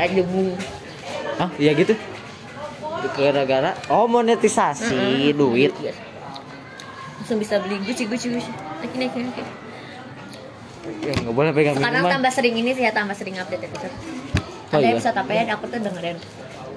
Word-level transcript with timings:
kayak 0.00 0.16
jemu 0.16 0.56
ah 1.36 1.50
iya 1.60 1.76
gitu? 1.76 1.92
Gara-gara. 3.16 3.72
Oh 3.88 4.04
monetisasi 4.08 5.32
duit. 5.32 5.72
Langsung 7.20 7.40
bisa 7.40 7.60
beli 7.60 7.80
guci 7.84 8.04
guci 8.08 8.26
guci. 8.32 8.50
Naik 8.80 8.92
naik 8.96 9.12
naik 9.16 9.48
ya 11.00 11.12
nggak 11.12 11.34
boleh 11.36 11.52
pegang 11.52 11.76
sekarang 11.76 12.02
minuman. 12.02 12.12
tambah 12.18 12.32
sering 12.32 12.54
ini 12.56 12.70
sih 12.72 12.84
ya 12.88 12.92
tambah 12.92 13.12
sering 13.12 13.36
update 13.36 13.68
episode 13.68 13.94
Oh, 14.70 14.78
ada 14.78 14.86
iya? 14.86 14.94
episode 14.94 15.18
apa 15.18 15.32
ya 15.34 15.42
aku 15.50 15.66
tuh 15.66 15.82
dengerin. 15.82 16.14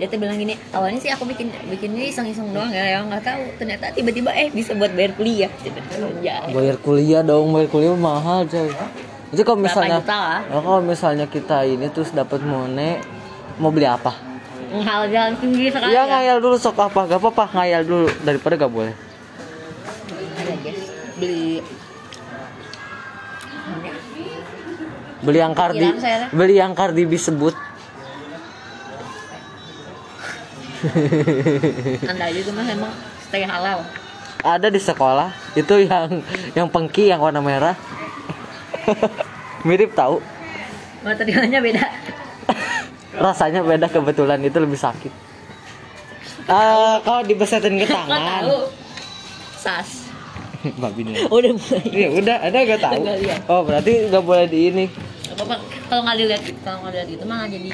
Dia 0.02 0.10
tuh 0.10 0.18
bilang 0.18 0.34
gini 0.34 0.58
awalnya 0.74 0.98
sih 0.98 1.14
aku 1.14 1.30
bikin 1.30 1.54
bikinnya 1.70 2.10
iseng-iseng 2.10 2.50
doang 2.50 2.74
ya 2.74 2.98
yang 2.98 3.06
nggak 3.06 3.22
tahu. 3.22 3.46
Ternyata 3.62 3.94
tiba-tiba 3.94 4.34
eh 4.34 4.50
bisa 4.50 4.74
buat 4.74 4.90
bayar 4.98 5.14
kuliah. 5.14 5.52
Gitu 5.62 5.78
ya 6.26 6.42
bayar 6.50 6.82
kuliah 6.82 7.22
dong 7.22 7.54
bayar 7.54 7.70
kuliah 7.70 7.94
mahal 7.94 8.50
coy. 8.50 8.74
Itu 9.30 9.46
kalau 9.46 9.62
misalnya? 9.62 10.02
Oh, 10.50 10.62
kalau 10.66 10.82
misalnya 10.82 11.30
kita 11.30 11.70
ini 11.70 11.86
terus 11.94 12.10
dapat 12.18 12.42
mone 12.42 12.98
mau 13.58 13.70
beli 13.70 13.86
apa? 13.86 14.14
Hal 14.74 15.06
jalan 15.06 15.38
tinggi 15.38 15.70
sekali 15.70 15.94
ya 15.94 16.10
ngayal 16.10 16.42
dulu 16.42 16.58
sok 16.58 16.82
apa? 16.82 17.06
Gak 17.06 17.22
apa-apa 17.22 17.46
ngayal 17.54 17.82
dulu. 17.86 18.08
Daripada 18.26 18.58
gak 18.58 18.74
boleh. 18.74 18.94
Ada 20.42 20.54
guys. 20.66 20.82
Beli. 21.22 21.62
Beli 25.24 25.40
yang 25.40 25.54
Hilang 25.56 26.02
saya. 26.02 26.28
beli 26.36 26.56
yang 26.60 26.74
Cardi 26.76 27.04
B 27.08 27.16
sebut. 27.16 27.56
Anda 32.04 32.28
juga 32.36 32.52
mah 32.60 32.68
emang 32.68 32.94
stay 33.24 33.48
halal. 33.48 33.88
Ada 34.44 34.68
di 34.68 34.82
sekolah. 34.82 35.32
Itu 35.56 35.80
yang 35.80 36.20
yang 36.58 36.68
pengki 36.68 37.08
yang 37.08 37.24
warna 37.24 37.40
merah. 37.40 37.78
Mirip 39.68 39.96
tahu. 39.96 40.20
Materialnya 41.08 41.64
beda 41.64 41.84
rasanya 43.16 43.62
beda 43.62 43.88
kebetulan 43.88 44.40
itu 44.40 44.56
lebih 44.56 44.76
sakit. 44.76 45.12
Ah, 46.44 47.00
kalau 47.00 47.22
dibesetin 47.22 47.76
ke 47.76 47.88
tangan. 47.90 48.44
sas. 49.56 50.04
Babi 50.82 51.04
nih 51.04 51.28
udah 51.28 51.52
mulai. 51.54 51.88
Ya 51.88 52.08
udah 52.10 52.36
ada 52.40 52.58
gak 52.64 52.80
tahu? 52.80 53.04
Oh 53.48 53.62
berarti 53.64 53.92
nggak 54.08 54.24
boleh 54.24 54.48
di 54.48 54.60
ini. 54.70 54.86
Apa 55.34 55.56
kalau 55.88 56.02
nggak 56.04 56.16
dilihat 56.16 56.42
kalau 56.62 56.78
nggak 56.84 56.94
dilihat 56.94 57.10
itu 57.12 57.26
malah 57.26 57.48
jadi 57.48 57.70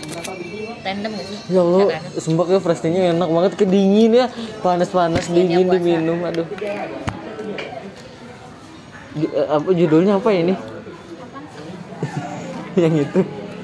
tandem 0.80 1.12
gak 1.12 1.26
sih? 1.26 1.38
Ya 1.50 1.62
Ya 1.62 1.86
kan? 1.92 2.02
sumpah 2.18 2.46
kayak 2.46 2.62
frestinya 2.62 3.02
enak 3.10 3.28
banget. 3.28 3.52
Kedingin 3.58 4.12
ya. 4.12 4.26
Panas-panas 4.60 5.26
Iya, 5.28 5.34
dingin 5.36 5.68
diminum 5.68 6.20
aduh. 6.24 6.48
Eh, 9.18 9.46
apa 9.46 9.70
judulnya 9.70 10.18
apa 10.18 10.30
ini? 10.32 10.54
Yang 12.80 12.96
itu 13.06 13.20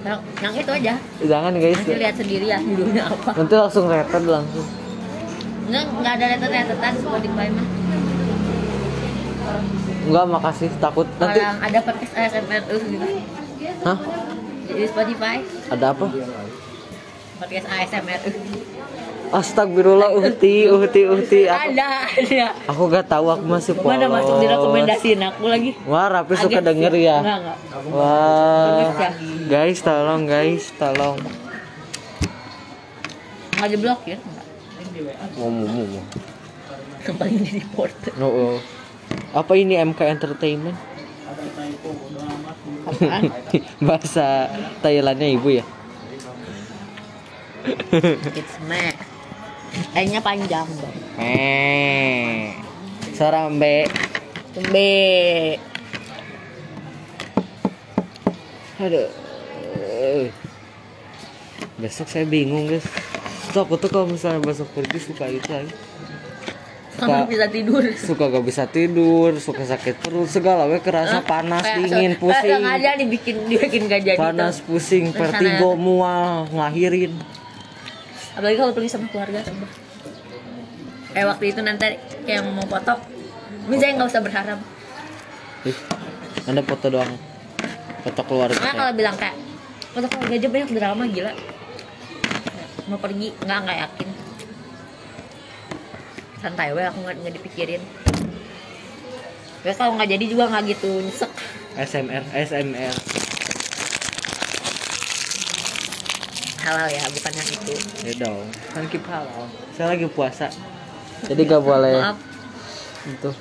yang, 0.06 0.20
yang 0.38 0.53
itu 0.53 0.72
aja. 0.72 0.94
Jangan 1.17 1.52
guys. 1.58 1.78
Nanti 1.81 1.98
lihat 1.98 2.16
sendiri 2.16 2.45
ya 2.45 2.59
judulnya 2.61 3.03
apa. 3.09 3.30
Nanti 3.34 3.53
langsung 3.58 3.86
retet 3.89 4.23
langsung. 4.30 4.67
Nggak 5.66 5.84
nggak 5.97 6.14
ada 6.14 6.25
letter-letteran 6.38 6.94
Spotify 7.02 7.47
mah. 7.50 7.67
Enggak 10.06 10.25
makasih. 10.30 10.70
Takut. 10.78 11.09
Nanti 11.17 11.39
orang 11.42 11.59
ada 11.66 11.80
podcast 11.81 12.14
ASMR 12.14 12.62
terus 12.70 12.84
gitu. 12.86 13.06
Hah? 13.81 13.97
Di 14.70 14.86
Spotify. 14.86 15.38
Ada 15.73 15.86
apa? 15.97 16.06
Podcast 17.42 17.67
ASMR 17.67 18.22
Astagfirullah 19.36 20.16
uhti 20.16 20.72
uhti 20.72 21.02
uhti. 21.11 21.39
Aku, 21.52 21.59
ada. 21.75 22.08
Ada 22.08 22.47
aku 22.72 22.81
gak 22.88 23.05
tahu 23.11 23.28
aku 23.36 23.44
masih 23.44 23.75
polos 23.75 24.00
mana 24.00 24.08
masuk 24.08 24.39
di 24.39 24.47
rekomendasiin 24.47 25.19
aku 25.28 25.44
lagi? 25.52 25.72
Wah 25.83 26.08
Rapi 26.08 26.39
suka 26.39 26.64
Agak 26.64 26.72
denger 26.72 26.91
sih. 26.95 27.03
ya? 27.03 27.17
Enggak 27.19 27.38
enggak. 27.44 27.58
Wah. 27.91 28.95
Ya. 28.95 29.09
guys 29.52 29.80
tolong 29.83 30.23
guys 30.23 30.72
tolong. 30.80 31.19
Nggak 33.59 33.69
di 33.75 33.78
blok 33.83 34.02
ya? 34.08 34.17
Enggak 34.23 34.45
mau 35.36 35.52
mau 35.52 35.67
mau. 35.67 36.03
Paling 37.06 37.38
di 37.44 37.61
report 37.61 37.94
No, 38.17 38.28
oh. 38.31 38.58
apa 39.35 39.53
ini 39.59 39.75
MK 39.78 40.00
Entertainment? 40.16 40.79
Bahasa 43.88 44.47
Thailandnya 44.79 45.28
ibu 45.28 45.59
ya? 45.59 45.66
It's 48.31 48.56
me 48.63 48.96
E-nya 49.94 50.19
panjang. 50.19 50.68
Bang 50.68 50.96
eh 51.16 52.52
Sarambe 53.12 53.88
Tumbe 54.52 55.56
aduh. 58.75 59.08
Besok 61.75 62.08
saya 62.08 62.24
bingung 62.24 62.68
guys. 62.68 62.84
Tuh 63.52 63.64
aku 63.64 63.75
tuh 63.75 63.88
kalau 63.88 64.06
misalnya 64.06 64.40
besok 64.40 64.68
pergi 64.72 65.00
suka 65.02 65.25
itu 65.28 65.47
lagi 65.47 65.72
kamu 66.96 67.28
bisa 67.28 67.46
tidur. 67.52 67.84
suka 67.91 68.31
gak 68.31 68.46
bisa 68.47 68.64
tidur 68.66 69.35
suka 69.35 69.68
sakit 69.68 70.00
perut 70.00 70.31
segala 70.31 70.64
we 70.64 70.80
kerasa 70.80 71.19
panas 71.19 71.59
Kayak 71.59 71.78
dingin 71.84 72.14
so- 72.14 72.19
pusing. 72.24 72.56
eh, 72.56 72.72
ada 72.72 72.90
dibikin 72.96 73.35
dibikin 73.46 73.81
gak 73.85 74.02
jadi 74.06 74.16
panas 74.16 74.64
tuh. 74.64 74.72
pusing 74.72 75.12
vertigo 75.12 75.75
mual 75.75 76.47
ngelahirin 76.47 77.19
apalagi 78.35 78.56
kalau 78.59 78.72
pergi 78.75 78.90
sama 78.91 79.07
keluarga. 79.09 79.40
Sumpah. 79.41 79.72
kayak 81.16 81.28
waktu 81.31 81.46
itu 81.56 81.59
nanti 81.63 81.96
kayak 82.28 82.44
mau 82.51 82.68
foto. 82.68 83.00
Misalnya 83.72 84.03
nggak 84.03 84.09
usah 84.12 84.22
berharap. 84.22 84.59
Ih, 85.66 85.78
anda 86.46 86.62
foto 86.62 86.85
doang. 86.91 87.16
Foto 88.03 88.22
keluarga 88.28 88.59
saya. 88.59 88.75
kalau 88.75 88.94
bilang 88.94 89.16
kayak 89.18 89.34
foto 89.96 90.06
keluarga 90.12 90.35
aja 90.35 90.50
banyak 90.51 90.69
drama 90.75 91.03
gila. 91.07 91.34
Mau 92.91 93.00
pergi 93.00 93.31
nggak 93.41 93.59
nggak 93.63 93.78
yakin. 93.88 94.09
Santai 96.44 96.75
we 96.75 96.84
aku 96.84 97.00
nggak 97.02 97.16
nggak 97.23 97.34
dipikirin. 97.41 97.81
Ya 99.66 99.73
kalau 99.73 99.97
nggak 99.97 100.12
jadi 100.13 100.25
juga 100.29 100.52
nggak 100.52 100.78
gitu 100.78 100.91
nyesek. 101.02 101.31
SMR 101.75 102.23
SMR 102.31 103.25
halal 106.66 106.88
ya 106.90 107.06
bukan 107.14 107.31
yang 107.38 107.50
itu. 107.53 107.74
Ya 108.02 108.14
dong. 108.26 108.46
Kan 108.74 108.84
keep 108.90 109.06
halal. 109.06 109.46
Saya 109.78 109.94
lagi 109.94 110.09
puasa. 110.09 110.50
Jadi 111.30 111.42
gak 111.46 111.62
boleh 111.62 112.02
maaf. 112.02 112.18
Itu. 113.06 113.31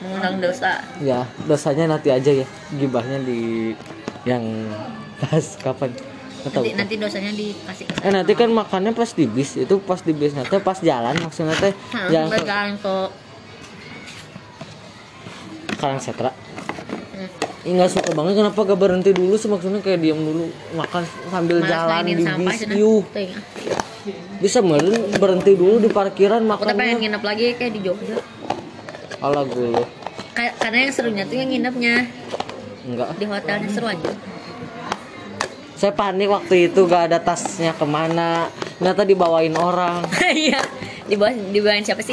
Mengundang 0.00 0.40
dosa. 0.40 0.80
Ya 1.04 1.28
dosanya 1.44 1.84
nanti 1.92 2.08
aja 2.08 2.32
ya. 2.32 2.46
Gibahnya 2.72 3.20
di 3.20 3.72
yang 4.24 4.42
pas 5.20 5.60
kapan. 5.60 5.92
Nggak 6.42 6.50
tahu 6.58 6.62
nanti 6.66 6.74
nanti 6.74 6.94
dosanya 6.98 7.30
dikasih 7.38 7.86
eh 8.02 8.10
nanti 8.10 8.32
kan 8.34 8.50
makannya 8.50 8.90
pas 8.96 9.12
di 9.14 9.30
bis. 9.30 9.54
Itu 9.60 9.78
pas 9.84 10.00
di 10.02 10.10
bis. 10.10 10.34
Nanti 10.34 10.58
pas 10.58 10.80
jalan 10.80 11.14
maksudnya 11.22 11.54
teh 11.54 11.70
jangan 12.10 12.26
ke 12.26 12.34
berjalan 12.40 12.74
ke 12.80 12.94
Karang 15.78 15.98
Setra 16.02 16.30
nggak 17.62 17.90
suka 17.94 18.10
banget 18.10 18.42
kenapa 18.42 18.58
gak 18.66 18.80
berhenti 18.80 19.10
dulu 19.14 19.38
sih? 19.38 19.46
Maksudnya 19.46 19.78
kayak 19.78 20.02
diam 20.02 20.18
dulu 20.18 20.50
makan 20.74 21.02
sambil 21.30 21.62
malas 21.62 21.70
jalan 21.70 22.02
di 22.02 22.14
bis 22.18 22.58
cenah. 22.58 22.76
yuh. 22.76 23.02
Tuh, 23.06 23.22
ya. 23.22 23.36
bisa 24.42 24.58
meren 24.58 24.98
berhenti 25.14 25.54
dulu 25.54 25.78
di 25.78 25.86
parkiran 25.86 26.42
aku 26.42 26.66
tuh 26.66 26.74
pengen 26.74 26.98
nginep 26.98 27.22
lagi 27.22 27.44
kayak 27.54 27.72
di 27.78 27.80
Jogja. 27.86 28.18
Ala 29.22 29.46
gue. 29.46 29.78
Karena 30.34 30.76
yang 30.82 30.92
serunya 30.92 31.22
tuh 31.22 31.38
yang 31.38 31.50
nginepnya. 31.54 32.10
Enggak. 32.82 33.14
Di 33.14 33.26
hotelnya 33.30 33.68
seru 33.70 33.86
aja. 33.86 34.10
Saya 35.78 35.94
panik 35.94 36.30
waktu 36.30 36.66
itu 36.66 36.82
gak 36.90 37.14
ada 37.14 37.22
tasnya 37.22 37.70
ke 37.78 37.86
mana. 37.86 38.50
Ternyata 38.82 39.06
dibawain 39.06 39.54
orang. 39.54 40.02
Iya 40.32 40.62
di 41.06 41.14
bawah 41.18 41.34
di 41.34 41.58
bawah 41.58 41.82
siapa 41.82 42.02
sih 42.04 42.11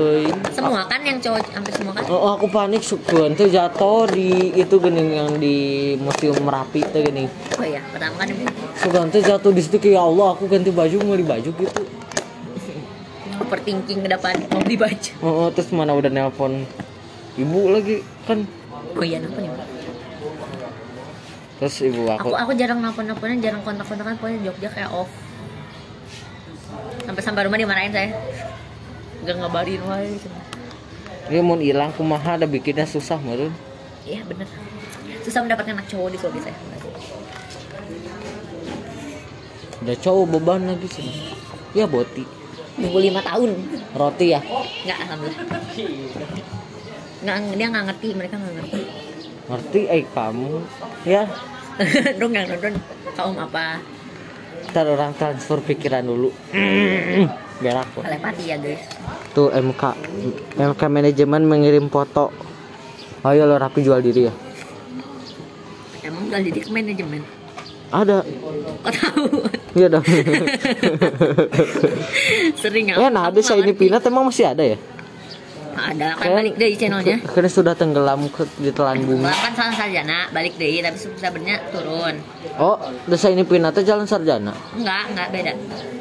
tuh 0.00 0.24
semua 0.56 0.80
kan 0.88 1.00
yang 1.04 1.20
cowok 1.20 1.52
hampir 1.52 1.72
semua 1.76 1.92
kan? 1.92 2.02
Oh, 2.08 2.32
aku 2.40 2.48
panik 2.48 2.80
sukuan 2.80 3.36
tuh 3.36 3.52
jatuh 3.52 4.08
di 4.08 4.56
itu 4.56 4.74
gini 4.80 5.20
yang 5.20 5.36
di 5.36 5.56
museum 6.00 6.40
merapi 6.40 6.80
tuh 6.88 7.04
gini. 7.04 7.28
Oh 7.60 7.66
iya 7.66 7.84
pertama 7.92 8.24
kan 8.24 8.28
sukuan 8.80 9.12
tuh 9.12 9.20
jatuh 9.20 9.52
di 9.52 9.60
situ 9.60 9.76
kayak 9.76 10.00
ya 10.00 10.02
Allah 10.08 10.32
aku 10.32 10.48
ganti 10.48 10.72
baju 10.72 10.96
mau 11.04 11.16
di 11.16 11.26
baju 11.26 11.50
gitu. 11.52 11.82
Overthinking 13.40 14.04
ke 14.04 14.08
depan 14.08 14.34
mau 14.52 14.60
beli 14.62 14.76
baju 14.78 15.12
oh, 15.20 15.32
oh, 15.44 15.48
terus 15.50 15.68
mana 15.74 15.92
udah 15.96 16.08
nelpon 16.12 16.64
ibu 17.34 17.60
lagi 17.72 18.00
kan? 18.24 18.46
Oh 18.96 19.04
iya 19.04 19.18
kenapa 19.20 19.38
nih 19.42 19.50
terus 21.60 21.76
ibu 21.84 22.08
aku 22.08 22.32
aku 22.32 22.36
aku 22.36 22.52
jarang 22.56 22.80
nelfon 22.80 23.04
nelfonan 23.04 23.42
jarang 23.44 23.60
kontak 23.60 23.84
kontakan 23.84 24.16
pokoknya 24.16 24.48
Jogja 24.48 24.70
kayak 24.72 24.90
off. 24.96 25.12
Sampai 27.04 27.22
sampai 27.26 27.42
rumah 27.50 27.58
dimarahin 27.58 27.90
saya 27.90 28.14
gak 29.26 29.36
ngabarin 29.36 29.82
wae 29.84 30.16
dia 31.30 31.40
mau 31.44 31.56
hilang 31.60 31.92
kumaha 31.94 32.40
ada 32.40 32.46
bikinnya 32.48 32.88
susah 32.88 33.20
meren 33.22 33.52
iya 34.08 34.24
bener. 34.26 34.48
Susah 35.20 35.44
mendapatkan 35.44 35.76
anak 35.76 35.86
cowok 35.92 36.08
di 36.10 36.18
Sulawesi 36.18 36.48
saya. 36.48 36.56
Udah 39.84 39.96
cowok 40.00 40.24
beban 40.32 40.64
lagi 40.64 40.88
sih. 40.88 41.08
Ya 41.76 41.84
boti. 41.84 42.24
Nunggu 42.80 42.98
lima 43.04 43.20
tahun. 43.20 43.52
Roti 43.92 44.26
ya? 44.32 44.40
Nggak 44.40 44.98
alhamdulillah. 45.04 45.44
Nggak 47.20 47.36
dia 47.56 47.66
nggak 47.68 47.84
ngerti 47.92 48.08
mereka 48.16 48.34
nggak 48.40 48.54
ngerti. 48.64 48.80
Ngerti 49.50 49.80
eh 49.92 50.02
kamu 50.08 50.50
ya? 51.04 51.22
Dong 52.20 52.32
yang 52.32 52.48
nonton 52.48 52.74
kaum 53.12 53.36
apa? 53.36 53.80
Ntar 54.72 54.86
orang 54.88 55.12
transfer 55.16 55.58
pikiran 55.60 56.04
dulu 56.06 56.30
biar 57.60 57.76
aku. 57.84 58.00
Telepati 58.02 58.42
ya 58.48 58.56
guys. 58.56 58.82
Tuh 59.36 59.52
MK 59.52 59.82
MK 60.56 60.82
manajemen 60.88 61.42
mengirim 61.44 61.92
foto. 61.92 62.32
Ayo 63.20 63.44
lo 63.44 63.60
rapi 63.60 63.84
jual 63.84 64.00
diri 64.00 64.26
ya. 64.26 64.34
Emang 66.00 66.32
udah 66.32 66.40
jadi 66.40 66.60
ke 66.64 66.70
manajemen? 66.72 67.20
Ada. 67.92 68.24
Kok 68.24 68.92
tahu? 68.96 69.24
Iya 69.70 69.86
dong 69.86 70.02
sering 72.62 72.90
eh 72.90 73.10
nah 73.10 73.30
ada 73.30 73.38
saya 73.38 73.62
ini 73.62 73.70
pinat 73.70 74.02
emang 74.02 74.26
masih 74.26 74.50
ada 74.50 74.66
ya 74.66 74.74
ada 75.76 76.18
kan 76.18 76.30
balik 76.34 76.54
deh 76.58 76.70
channelnya. 76.74 77.16
Karena 77.22 77.50
sudah 77.50 77.74
tenggelam 77.78 78.26
ke 78.32 78.42
di 78.58 78.70
telan 78.74 79.02
bumi. 79.06 79.26
Kan 79.28 79.52
salah 79.54 79.74
sarjana 79.74 80.28
balik 80.34 80.58
deh 80.58 80.82
tapi 80.82 80.98
sebenarnya 80.98 81.56
turun. 81.70 82.14
Oh 82.58 82.76
desa 83.06 83.30
ini 83.30 83.46
pinatnya 83.46 83.82
jalan 83.84 84.06
sarjana? 84.06 84.54
Enggak 84.74 85.02
enggak 85.14 85.28
beda. 85.30 85.52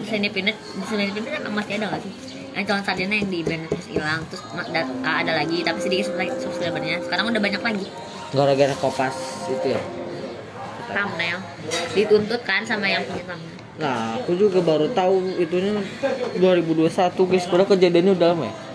Desa 0.05 0.15
ini 0.17 0.29
pinat 0.31 0.55
desa 0.57 0.93
ini 0.97 1.13
pinat 1.13 1.29
kan 1.37 1.51
masih 1.53 1.73
ada 1.81 1.85
nggak 1.93 2.01
sih? 2.01 2.13
Yang 2.57 2.63
calon 2.65 2.83
sarjana 2.83 3.13
yang 3.15 3.29
di 3.29 3.39
band 3.45 3.63
terus 3.69 3.87
hilang 3.87 4.21
terus 4.27 4.41
ah, 5.05 5.15
ada 5.21 5.31
lagi 5.37 5.57
tapi 5.61 5.79
sedikit 5.81 6.05
subscribernya. 6.41 6.97
Sekarang 7.05 7.29
udah 7.29 7.41
banyak 7.41 7.61
lagi. 7.61 7.87
Gara-gara 8.33 8.75
kopas 8.77 9.15
itu 9.49 9.75
ya? 9.77 9.81
Thumbnail. 10.89 11.37
Dituntut 11.93 12.41
kan 12.41 12.65
sama 12.65 12.89
yang 12.89 13.05
punya 13.05 13.23
thumbnail. 13.25 13.57
Nah 13.79 14.19
aku 14.19 14.35
juga 14.35 14.59
baru 14.59 14.91
tahu 14.91 15.39
itunya 15.39 15.79
2021 16.35 17.29
guys. 17.29 17.45
Padahal 17.47 17.69
kejadiannya 17.71 18.13
udah 18.17 18.29
lama 18.35 18.45
ya 18.49 18.68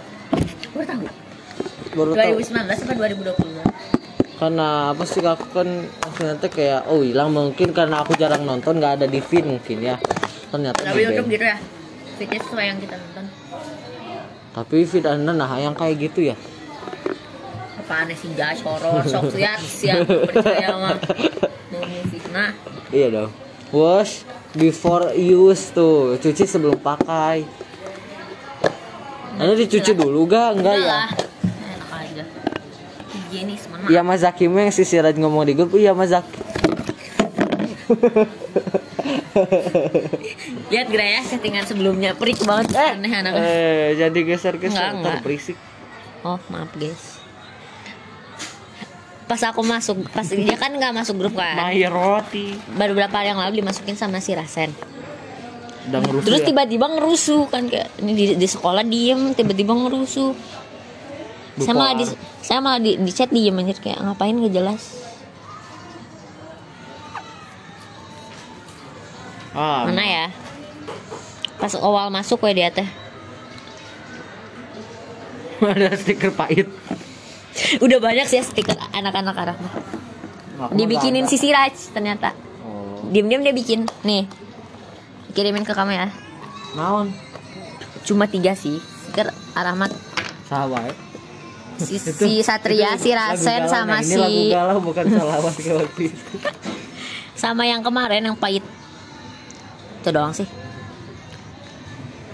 baru 0.74 0.84
tahu 0.90 1.06
baru 1.94 2.10
tahu. 2.18 2.42
2019 2.42 2.80
sampai 2.82 2.96
2020 2.98 3.94
karena 4.34 4.90
apa 4.90 5.04
sih 5.06 5.22
aku 5.22 5.46
kan 5.54 5.68
tuh 6.42 6.50
kayak 6.50 6.90
oh 6.90 7.06
hilang 7.06 7.30
mungkin 7.30 7.70
karena 7.70 8.02
aku 8.02 8.18
jarang 8.18 8.42
nonton 8.42 8.82
nggak 8.82 9.00
ada 9.00 9.06
di 9.06 9.22
feed 9.22 9.46
mungkin 9.46 9.78
ya. 9.78 9.96
Ternyata 10.50 10.90
tapi 10.90 11.06
YouTube 11.06 11.30
gitu 11.30 11.44
ya? 11.46 11.58
Fitnya 12.18 12.40
sesuai 12.42 12.66
yang 12.66 12.78
kita 12.82 12.94
nonton. 12.98 13.24
Tapi 14.54 14.76
feed 14.90 15.06
anda 15.06 15.30
nah 15.30 15.54
yang 15.54 15.74
kayak 15.78 16.10
gitu 16.10 16.34
ya? 16.34 16.36
Apaan 17.78 18.10
sih 18.10 18.34
gas 18.34 18.58
horor 18.66 19.06
sok 19.06 19.38
lihat 19.38 19.62
siap 19.62 20.02
percaya 20.28 20.76
mah 20.82 20.98
mau 21.70 21.82
fitnah. 22.10 22.50
Iya 22.90 23.06
dong. 23.14 23.30
Wash 23.70 24.26
before 24.58 25.14
use 25.14 25.70
tuh. 25.70 26.18
Cuci 26.18 26.42
sebelum 26.42 26.74
pakai 26.82 27.46
anda 29.34 29.54
dicuci 29.54 29.92
dulu 29.92 30.24
gak 30.24 30.48
enggak 30.56 30.76
ya. 30.78 31.10
enak 31.10 31.90
aja. 31.90 32.24
Higienis 33.10 33.66
mana 33.66 33.84
Iya 33.90 34.00
Mas 34.00 34.22
Zaki 34.22 34.46
yang 34.46 34.70
si 34.70 34.86
Siraj 34.86 35.18
ngomong 35.18 35.44
di 35.44 35.52
grup. 35.52 35.74
Iya 35.74 35.92
Mas 35.92 36.14
Zaki 36.14 36.40
lihat 40.72 40.88
Gra 40.88 41.04
ya 41.04 41.20
settingan 41.20 41.68
sebelumnya. 41.68 42.16
Perik 42.16 42.40
banget 42.46 42.72
aneh 42.72 43.12
anaknya 43.12 43.44
eh 43.44 43.92
jadi 43.98 44.18
geser 44.24 44.56
geser 44.56 44.94
Enggak, 44.94 44.96
enggak. 44.96 45.20
berisik. 45.20 45.58
Oh 46.24 46.40
maaf 46.48 46.72
guys. 46.72 47.20
Pas 49.24 49.40
aku 49.44 49.60
masuk 49.64 50.04
pas 50.12 50.24
dia 50.24 50.56
kan 50.56 50.72
nggak 50.72 50.92
masuk 50.96 51.16
grup 51.20 51.36
kan? 51.36 51.68
Mahir 51.68 51.92
roti. 51.92 52.56
Baru 52.76 52.96
berapa 52.96 53.12
hari 53.12 53.32
yang 53.32 53.40
lalu 53.40 53.60
dimasukin 53.60 53.96
sama 53.96 54.20
si 54.20 54.32
Rasen 54.32 54.72
udah 55.84 56.00
ngerusuh 56.00 56.26
terus 56.26 56.40
ya? 56.40 56.46
tiba-tiba 56.48 56.86
ngerusuh 56.88 57.42
kan 57.52 57.62
kayak 57.68 57.88
ini 58.00 58.12
di, 58.16 58.24
di 58.40 58.46
sekolah 58.48 58.84
diem 58.84 59.36
tiba-tiba 59.36 59.72
ngerusuh. 59.76 60.32
Saya 61.54 61.74
malah 61.76 61.94
di 61.94 62.04
saya 62.42 62.58
malah 62.58 62.80
di, 62.82 62.98
di 62.98 63.10
chat 63.14 63.30
diem 63.30 63.54
anjir 63.54 63.78
kayak 63.78 64.00
ngapain 64.00 64.34
gak 64.34 64.54
jelas. 64.54 64.82
Ah, 69.54 69.86
mana 69.86 70.02
ya? 70.02 70.26
Pas 71.62 71.70
awal 71.78 72.10
masuk 72.10 72.42
ya 72.50 72.52
dia 72.52 72.68
teh 72.74 72.88
ada 75.62 75.94
stiker 75.94 76.34
pahit. 76.34 76.66
Udah 77.78 78.02
banyak 78.02 78.26
sih 78.26 78.42
ya 78.42 78.44
stiker 78.44 78.74
anak-anak. 78.90 79.36
Aku 79.38 80.74
dibikinin 80.74 81.24
mah 81.26 81.30
si 81.30 81.36
Siraj 81.38 81.74
ternyata. 81.94 82.34
Oh. 82.64 83.06
diem-diem 83.12 83.44
dia 83.44 83.54
bikin 83.54 83.80
nih 84.02 84.24
kirimin 85.34 85.66
ke 85.66 85.74
kamu 85.74 85.92
ya. 85.98 86.08
Naon? 86.78 87.10
Cuma 88.06 88.30
tiga 88.30 88.54
sih. 88.54 88.78
Aramat 89.54 89.94
sahabat 90.50 90.90
ya? 90.90 90.94
si, 91.78 91.98
si 92.20 92.30
Satria 92.42 92.94
si 92.94 93.10
Rasen 93.10 93.66
sama 93.66 93.98
ini 94.02 94.14
lagu 94.14 94.30
si 94.30 94.54
galau 94.54 94.78
bukan 94.78 95.04
salawat 95.10 95.54
waktu 95.58 96.02
itu. 96.10 96.24
Sama 97.34 97.66
yang 97.66 97.82
kemarin 97.82 98.22
yang 98.22 98.38
pahit. 98.38 98.62
Itu 100.00 100.08
doang 100.14 100.30
sih. 100.30 100.46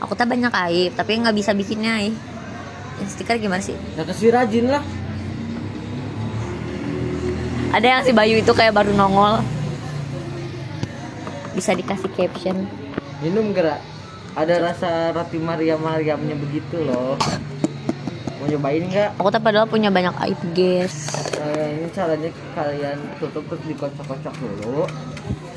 Aku 0.00 0.12
tak 0.12 0.28
banyak 0.28 0.52
aib 0.68 0.92
tapi 0.92 1.16
nggak 1.16 1.34
bisa 1.34 1.56
bikinnya 1.56 2.04
eh. 2.04 2.14
Stiker 3.08 3.40
gimana 3.40 3.64
sih? 3.64 3.72
Ya 3.96 4.04
kasih 4.04 4.28
rajin 4.28 4.68
lah. 4.68 4.84
Ada 7.72 7.86
yang 7.86 8.00
si 8.04 8.12
Bayu 8.12 8.44
itu 8.44 8.52
kayak 8.52 8.76
baru 8.76 8.92
nongol. 8.92 9.40
Bisa 11.56 11.72
dikasih 11.72 12.12
caption 12.12 12.68
minum 13.20 13.52
gerak. 13.56 13.80
Ada 14.34 14.62
rasa 14.62 14.90
roti 15.10 15.38
Maria 15.40 15.74
Mariamnya 15.76 16.36
begitu 16.38 16.80
loh. 16.84 17.18
Mau 18.40 18.46
nyobain 18.48 18.84
nggak? 18.84 19.20
Aku 19.20 19.28
tak 19.28 19.44
padahal 19.44 19.68
punya 19.68 19.92
banyak 19.92 20.14
aib 20.28 20.40
guys. 20.56 21.12
Eh, 21.36 21.80
ini 21.80 21.88
caranya 21.92 22.30
kalian 22.56 22.98
tutup 23.20 23.44
terus 23.50 23.62
dikocok-kocok 23.68 24.34
dulu. 24.38 24.88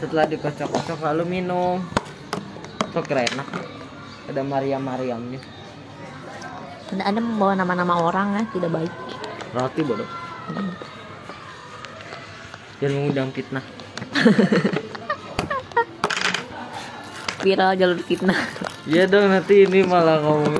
Setelah 0.01 0.25
dikocok-kocok 0.27 0.99
lalu 0.99 1.39
minum. 1.39 1.79
Tuh 2.91 3.03
keren 3.05 3.29
enak. 3.33 3.49
Ada 4.27 4.41
Maria 4.41 4.77
Mariamnya 4.79 5.41
anda 6.93 7.09
anda 7.09 7.25
membawa 7.25 7.57
nama-nama 7.57 8.05
orang 8.05 8.27
ya 8.37 8.43
tidak 8.53 8.69
baik. 8.69 8.93
Roti 9.49 9.81
bodoh. 9.81 10.05
Jangan 12.77 12.93
mengundang 12.93 13.31
fitnah 13.33 13.65
viral 17.43 17.75
jalur 17.75 17.99
fitnah. 17.99 18.39
Iya 18.87 19.03
dong 19.11 19.27
nanti 19.27 19.67
ini 19.67 19.83
malah 19.83 20.23
ngomong. 20.23 20.55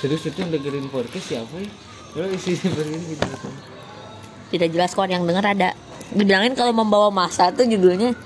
Terus 0.00 0.24
itu 0.24 0.36
yang 0.40 0.48
dengerin 0.48 0.88
podcast 0.88 1.26
siapa 1.28 1.60
ya? 1.60 1.68
Lo 2.16 2.24
isi 2.32 2.56
begini 2.56 3.16
gitu. 3.16 3.48
Tidak 4.50 4.68
jelas 4.72 4.96
kok 4.96 5.04
yang 5.08 5.28
denger 5.28 5.44
ada. 5.44 5.76
Dibilangin 6.10 6.56
kalau 6.56 6.72
membawa 6.72 7.12
masa 7.12 7.52
tuh 7.52 7.68
judulnya 7.68 8.16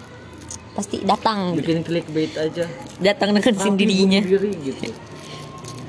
pasti 0.78 1.02
datang. 1.02 1.59
Bikin 1.59 1.83
clickbait 1.83 2.31
aja. 2.38 2.64
Datang 3.02 3.35
dengan 3.35 3.54
sendirinya. 3.59 4.23
diri 4.23 4.54
gitu. 4.62 4.95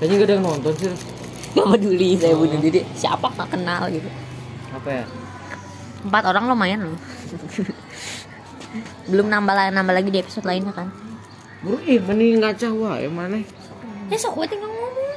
Kayaknya 0.01 0.15
gak 0.17 0.25
ada 0.27 0.33
yang 0.33 0.43
nonton 0.43 0.73
sih. 0.75 0.89
Gak 1.55 1.65
peduli 1.71 2.09
saya 2.19 2.33
bunuh 2.35 2.59
diri. 2.59 2.81
Siapa? 2.97 3.31
Nggak 3.31 3.49
kenal 3.53 3.81
gitu. 3.93 4.09
Apa 4.75 4.89
ya? 4.89 5.05
Empat 6.05 6.23
orang 6.29 6.45
lumayan 6.45 6.85
loh. 6.85 6.99
Belum 9.09 9.25
nambah 9.25 9.73
nambah 9.73 9.93
lagi 9.93 10.09
di 10.13 10.21
episode 10.21 10.45
lainnya 10.45 10.71
kan. 10.71 10.93
Bro, 11.65 11.81
ih 11.81 11.97
mending 11.97 12.45
ngaca 12.45 12.69
wae 12.69 13.09
mana? 13.09 13.41
ya 14.05 14.17
sok 14.21 14.37
gue 14.37 14.53
tinggal 14.53 14.69
ngomong. 14.69 15.09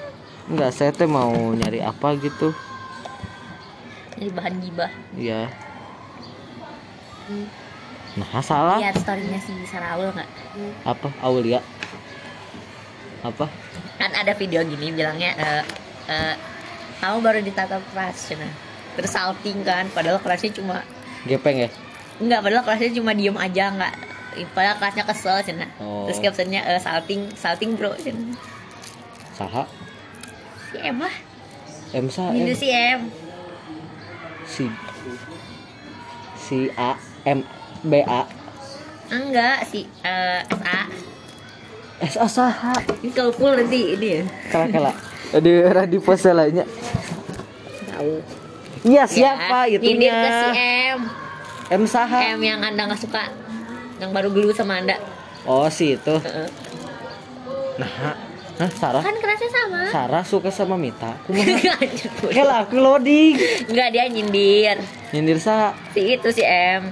Enggak, 0.49 0.71
saya 0.73 0.90
teh 0.97 1.04
mau 1.04 1.52
nyari 1.52 1.85
apa 1.85 2.16
gitu. 2.16 2.57
Jadi 4.16 4.33
bahan 4.33 4.54
gibah. 4.64 4.90
Iya. 5.12 5.52
Nah, 8.16 8.40
salah 8.40 8.80
lihat 8.80 8.97
storynya 8.97 9.37
si 9.45 9.52
Saraul 9.68 10.09
nggak? 10.16 10.30
Apa? 10.88 11.12
Aulia. 11.21 11.61
Apa? 13.21 13.47
kan 13.99 14.14
ada 14.14 14.30
video 14.38 14.62
gini 14.62 14.95
bilangnya 14.95 15.35
eh, 15.35 15.62
eh, 16.07 16.35
kamu 17.02 17.18
baru 17.18 17.40
ditata 17.42 17.83
kelas 17.90 18.30
cina 18.99 19.07
terus 19.07 19.12
salting 19.14 19.59
kan 19.62 19.87
padahal 19.95 20.19
kelasnya 20.19 20.50
cuma 20.50 20.83
Gepeng 21.23 21.62
ya? 21.62 21.71
Enggak, 22.19 22.43
padahal 22.43 22.62
kelasnya 22.67 22.90
cuma 22.99 23.14
diem 23.14 23.38
aja 23.38 23.64
nggak 23.71 23.95
padahal 24.50 24.76
kelasnya 24.83 25.05
kesel 25.07 25.38
cina 25.47 25.67
Oh. 25.78 26.11
terus 26.11 26.19
captionnya 26.19 26.67
eh, 26.67 26.83
salting 26.83 27.31
salting 27.38 27.78
bro 27.78 27.95
cina 27.95 28.35
Saha? 29.38 29.71
si 30.75 30.78
M 30.83 30.99
lah 30.99 31.14
M 31.95 32.07
sa 32.11 32.35
M? 32.35 32.47
si 32.52 32.69
M. 32.75 33.00
Si 34.45 34.64
si 36.35 36.59
A 36.75 36.99
M 37.23 37.47
B 37.81 38.02
A. 38.02 38.26
Enggak 39.09 39.64
si 39.71 39.87
eh, 40.02 40.43
SA 40.50 40.81
S 41.99 42.14
A 42.19 42.26
saha. 42.26 42.75
Ini 43.02 43.11
kalau 43.11 43.33
full 43.33 43.55
nanti 43.57 43.95
ini 43.95 44.21
ya. 44.21 44.23
Kala 44.50 44.67
kala 44.69 44.93
di 45.38 45.52
radio 45.62 45.99
pose 46.02 46.31
lainnya. 46.31 46.64
Tahu 47.88 48.38
iya 48.82 49.04
siapa 49.04 49.66
Ya, 49.66 49.78
nyindir 49.78 50.11
ke 50.11 50.28
si 50.28 50.38
itunya 50.38 50.58
M 50.94 51.00
M 51.68 51.82
saha 51.85 52.18
M 52.35 52.40
yang 52.40 52.61
anda 52.61 52.87
nggak 52.87 53.00
suka 53.00 53.30
yang 53.99 54.11
baru 54.11 54.30
gelut 54.30 54.54
sama 54.54 54.78
anda 54.78 54.94
oh 55.44 55.66
si 55.68 55.94
itu 55.94 56.14
Heeh. 56.18 56.49
nah 57.76 57.90
Hah, 58.58 58.66
Sarah? 58.75 59.06
Kan 59.06 59.14
kerasnya 59.23 59.54
sama. 59.54 59.87
Sarah 59.87 60.25
suka 60.26 60.50
sama 60.50 60.75
Mita. 60.75 61.14
Kumaha? 61.30 61.78
Kayak 62.26 62.66
aku 62.66 62.75
loading. 62.75 63.38
Enggak 63.70 63.94
dia 63.94 64.11
nyindir. 64.11 64.82
Nyindir 65.14 65.38
sa. 65.38 65.78
Si 65.94 66.18
itu 66.18 66.26
si 66.35 66.42
M. 66.42 66.90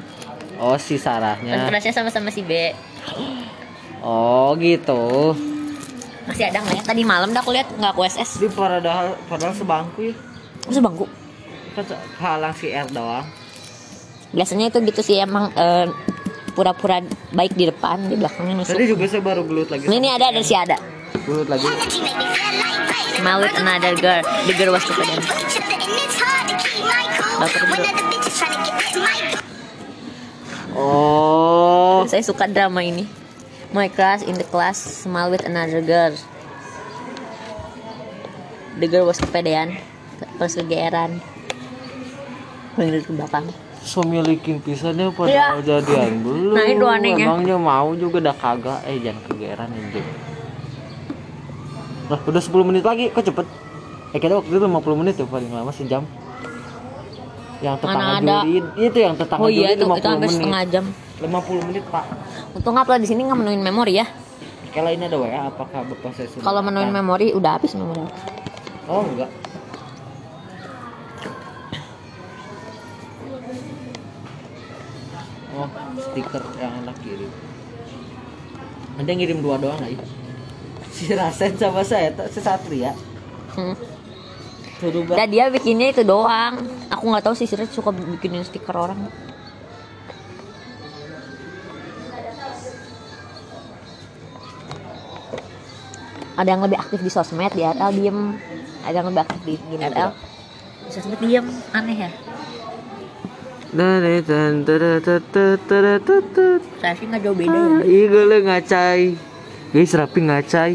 Oh, 0.63 0.79
si 0.79 0.95
Kan 0.95 1.19
Sarahnya. 1.19 1.67
kerasnya 1.67 1.91
sama-sama 1.91 2.31
si 2.31 2.47
B. 2.47 2.71
Oh, 3.99 4.55
gitu. 4.63 5.35
Masih 6.31 6.47
ada 6.47 6.63
nggak 6.63 6.75
ya? 6.79 6.83
Tadi 6.87 7.03
malam 7.03 7.35
dah 7.35 7.43
aku 7.43 7.51
lihat 7.51 7.67
nggak 7.75 7.99
aku 7.99 8.07
SS. 8.07 8.39
Di 8.39 8.47
padahal 8.47 9.19
padahal 9.27 9.51
sebangku 9.51 10.07
ya. 10.07 10.15
Masa 10.71 10.79
bangku? 11.77 11.93
Kan 11.93 12.01
halang 12.21 12.55
si 12.57 12.73
R 12.73 12.89
doang. 12.89 13.27
Biasanya 14.33 14.73
itu 14.73 14.79
gitu 14.89 15.01
sih 15.05 15.21
emang 15.21 15.53
eh, 15.53 15.87
pura-pura 16.57 17.05
baik 17.37 17.53
di 17.53 17.69
depan, 17.69 18.09
di 18.09 18.17
belakangnya 18.17 18.65
nusuk. 18.65 18.75
Tadi 18.75 18.89
juga 18.89 19.05
saya 19.05 19.23
baru 19.23 19.45
gelut 19.45 19.69
lagi. 19.69 19.85
Ini, 19.85 19.97
ini 20.01 20.09
ada 20.09 20.33
ada 20.33 20.41
si 20.41 20.55
ada. 20.57 20.77
Gelut 21.29 21.49
lagi. 21.53 21.69
Smile 23.17 23.41
with 23.45 23.57
another 23.61 23.93
girl. 23.97 24.25
The 24.49 24.55
girl 24.57 24.73
was 24.77 24.83
stupid. 24.85 25.21
Oh. 30.77 32.05
Saya 32.09 32.23
suka 32.25 32.49
drama 32.49 32.85
ini. 32.85 33.09
My 33.73 33.89
crush 33.93 34.25
in 34.25 34.37
the 34.37 34.47
class 34.47 34.79
smile 34.79 35.29
with 35.33 35.45
another 35.45 35.81
girl. 35.81 36.13
The 38.77 38.87
girl 38.89 39.09
was 39.09 39.17
kepedean. 39.21 39.81
Pas 40.37 40.53
kegeeran. 40.53 41.21
Bener 42.77 43.01
ke 43.01 43.13
belakang. 43.13 43.45
So 43.81 44.03
milikin 44.03 44.59
pisannya 44.59 45.09
Iya. 45.09 45.17
pada 45.55 45.61
jadian 45.63 46.21
belum. 46.21 46.53
Nah, 46.53 46.67
itu 46.67 46.85
anehnya. 46.85 47.27
Emangnya 47.27 47.57
mau 47.57 47.95
juga 47.95 48.19
udah 48.21 48.37
kagak. 48.37 48.81
Eh 48.85 48.99
jangan 49.01 49.23
kegeeran 49.27 49.69
anjing. 49.69 50.07
Lah 52.07 52.19
udah 52.21 52.43
10 52.43 52.63
menit 52.63 52.85
lagi 52.85 53.11
kok 53.11 53.23
cepet. 53.23 53.47
Eh 54.11 54.19
kita 54.19 54.37
waktu 54.37 54.51
itu 54.51 54.59
50 54.61 54.95
menit 54.95 55.15
ya 55.15 55.27
paling 55.27 55.51
lama 55.51 55.71
sejam. 55.71 56.03
Yang 57.59 57.77
tetangga. 57.81 58.39
Julin, 58.45 58.65
itu 58.77 58.99
yang 59.01 59.15
tetangga 59.17 59.43
Oh 59.43 59.49
iya 59.49 59.73
Julin 59.73 59.77
itu, 59.77 59.85
50 59.87 59.97
itu 59.97 60.09
menit. 60.13 60.31
setengah 60.31 60.63
jam. 60.69 60.85
50 61.17 61.67
menit 61.67 61.85
pak. 61.89 62.05
Untung 62.53 62.77
upload 62.77 63.01
di 63.01 63.09
sini 63.09 63.21
nggak 63.25 63.39
menuin 63.39 63.63
memori 63.63 63.95
ya. 63.97 64.07
Kalau 64.71 64.93
ini 64.93 65.09
ada 65.09 65.17
WA 65.17 65.41
apakah 65.49 65.89
bapak 65.89 66.13
saya? 66.13 66.29
Kalau 66.37 66.61
menuin 66.61 66.93
memori 66.93 67.33
udah 67.33 67.57
habis 67.57 67.73
memori. 67.73 68.05
Oh 68.87 69.03
enggak. 69.03 69.31
Stiker 76.17 76.41
yang 76.57 76.73
anak 76.81 76.97
kirim. 77.05 77.29
Ada 78.97 79.05
yang 79.13 79.21
ngirim 79.21 79.39
dua 79.45 79.61
doang 79.61 79.77
lagi. 79.77 80.01
Si 80.89 81.13
Rasen 81.13 81.61
sama 81.61 81.85
saya 81.85 82.09
tak 82.17 82.33
si 82.33 82.41
Satria. 82.41 82.97
Hmm. 83.53 83.77
Suruh 84.81 85.05
Dan 85.13 85.29
dia 85.29 85.53
bikinnya 85.53 85.93
itu 85.93 86.01
doang. 86.09 86.57
Aku 86.89 87.13
nggak 87.13 87.21
tahu 87.21 87.37
sih 87.37 87.45
Siret 87.45 87.69
suka 87.69 87.93
bikinin 87.93 88.41
stiker 88.49 88.73
orang. 88.73 88.97
Ada 96.37 96.49
yang 96.53 96.65
lebih 96.65 96.81
aktif 96.81 97.01
di 97.01 97.13
sosmed, 97.13 97.53
di 97.53 97.65
RL 97.65 97.93
diem. 97.93 98.37
Ada 98.85 99.05
yang 99.05 99.09
lebih 99.13 99.21
aktif 99.25 99.41
di 99.45 99.55
di 99.57 99.77
RL. 99.81 100.11
Di 100.89 100.91
sosmed 100.93 101.21
diem, 101.21 101.45
aneh 101.77 102.09
ya. 102.09 102.11
Saya 106.81 106.95
sih 106.97 107.07
nggak 107.07 107.21
jauh 107.23 107.37
beda 107.37 107.59
ya. 107.59 107.81
Iya 107.85 108.05
gue 108.09 108.41
ngacai. 108.41 109.03
Guys 109.77 109.93
rapi 109.93 110.21
ngacai. 110.25 110.73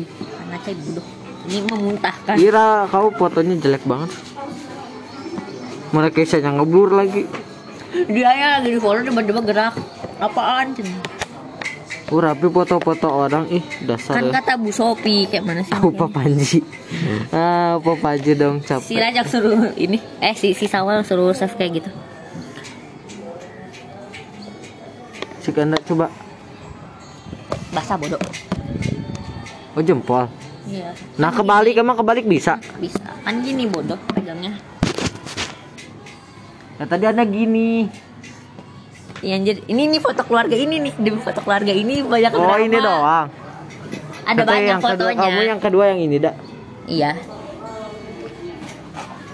Saya 0.61 0.75
bodoh. 0.77 1.05
Ini 1.49 1.59
memuntahkan. 1.65 2.35
Ira 2.37 2.85
kau 2.93 3.09
fotonya 3.17 3.57
jelek 3.57 3.83
banget. 3.89 4.13
Mereka 5.91 6.23
yang 6.37 6.61
ngeblur 6.61 6.93
lagi. 6.93 7.25
Dia 8.07 8.31
ya 8.37 8.49
lagi 8.61 8.71
di 8.71 8.79
follow 8.79 9.01
tiba-tiba 9.03 9.41
gerak. 9.43 9.73
Apaan? 10.21 10.77
Oh 12.11 12.19
rapi 12.19 12.43
foto-foto 12.51 13.07
orang 13.07 13.47
ih 13.47 13.63
dasar 13.87 14.19
Kan 14.19 14.27
ya. 14.29 14.43
kata 14.43 14.59
Bu 14.59 14.67
Sopi 14.75 15.31
kayak 15.31 15.47
mana 15.47 15.63
sih? 15.63 15.71
Apa 15.71 16.11
Panji? 16.11 16.59
ah, 17.31 17.79
apa 17.79 17.91
Panji 17.95 18.35
dong 18.35 18.59
si 18.59 18.67
capek. 18.67 18.99
Rajak 18.99 19.25
suruh 19.31 19.71
ini 19.79 19.95
eh 20.19 20.35
si 20.35 20.51
si 20.51 20.67
Sawal 20.67 21.07
suruh 21.07 21.31
save 21.31 21.55
kayak 21.55 21.79
gitu 21.79 21.89
Ganda 25.51 25.77
coba. 25.79 26.07
basah 27.69 27.95
bodoh 27.95 28.19
Oh 29.71 29.79
jempol. 29.79 30.27
iya 30.65 30.91
Nah 31.15 31.29
kebalik 31.29 31.73
emang 31.73 31.95
kebalik 31.95 32.25
bisa. 32.25 32.59
bisa 32.75 32.99
kan 33.21 33.39
gini 33.39 33.63
bodoh 33.65 33.95
pegangnya 34.09 34.55
Nah 36.73 36.85
tadi 36.85 37.05
ada 37.05 37.21
gini. 37.21 37.85
Iya 39.21 39.37
anjir 39.37 39.61
ini 39.63 39.85
nih 39.87 39.99
foto 39.99 40.23
keluarga 40.23 40.51
ini 40.51 40.81
nih 40.81 40.93
demi 40.95 41.19
foto 41.19 41.39
keluarga 41.39 41.69
ini 41.69 42.01
banyak 42.01 42.31
Oh 42.31 42.41
drama. 42.41 42.57
ini 42.59 42.75
doang. 42.75 43.27
ada 44.21 44.33
Kata 44.35 44.49
banyak 44.49 44.65
yang 44.67 44.79
kedua, 44.79 44.91
fotonya 45.07 45.21
kamu 45.21 45.39
yang 45.45 45.61
kedua 45.61 45.83
yang 45.87 45.99
ini 45.99 46.17
dak. 46.17 46.35
iya 46.85 47.11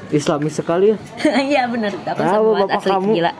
Islamis 0.10 0.54
sekali 0.54 0.92
ya. 0.92 0.98
iya 1.50 1.62
bener 1.66 1.92
aku 1.98 2.16
Tahu, 2.18 2.48
bapak 2.58 2.78
asli 2.78 2.92
kamu. 2.94 3.12
gila 3.14 3.32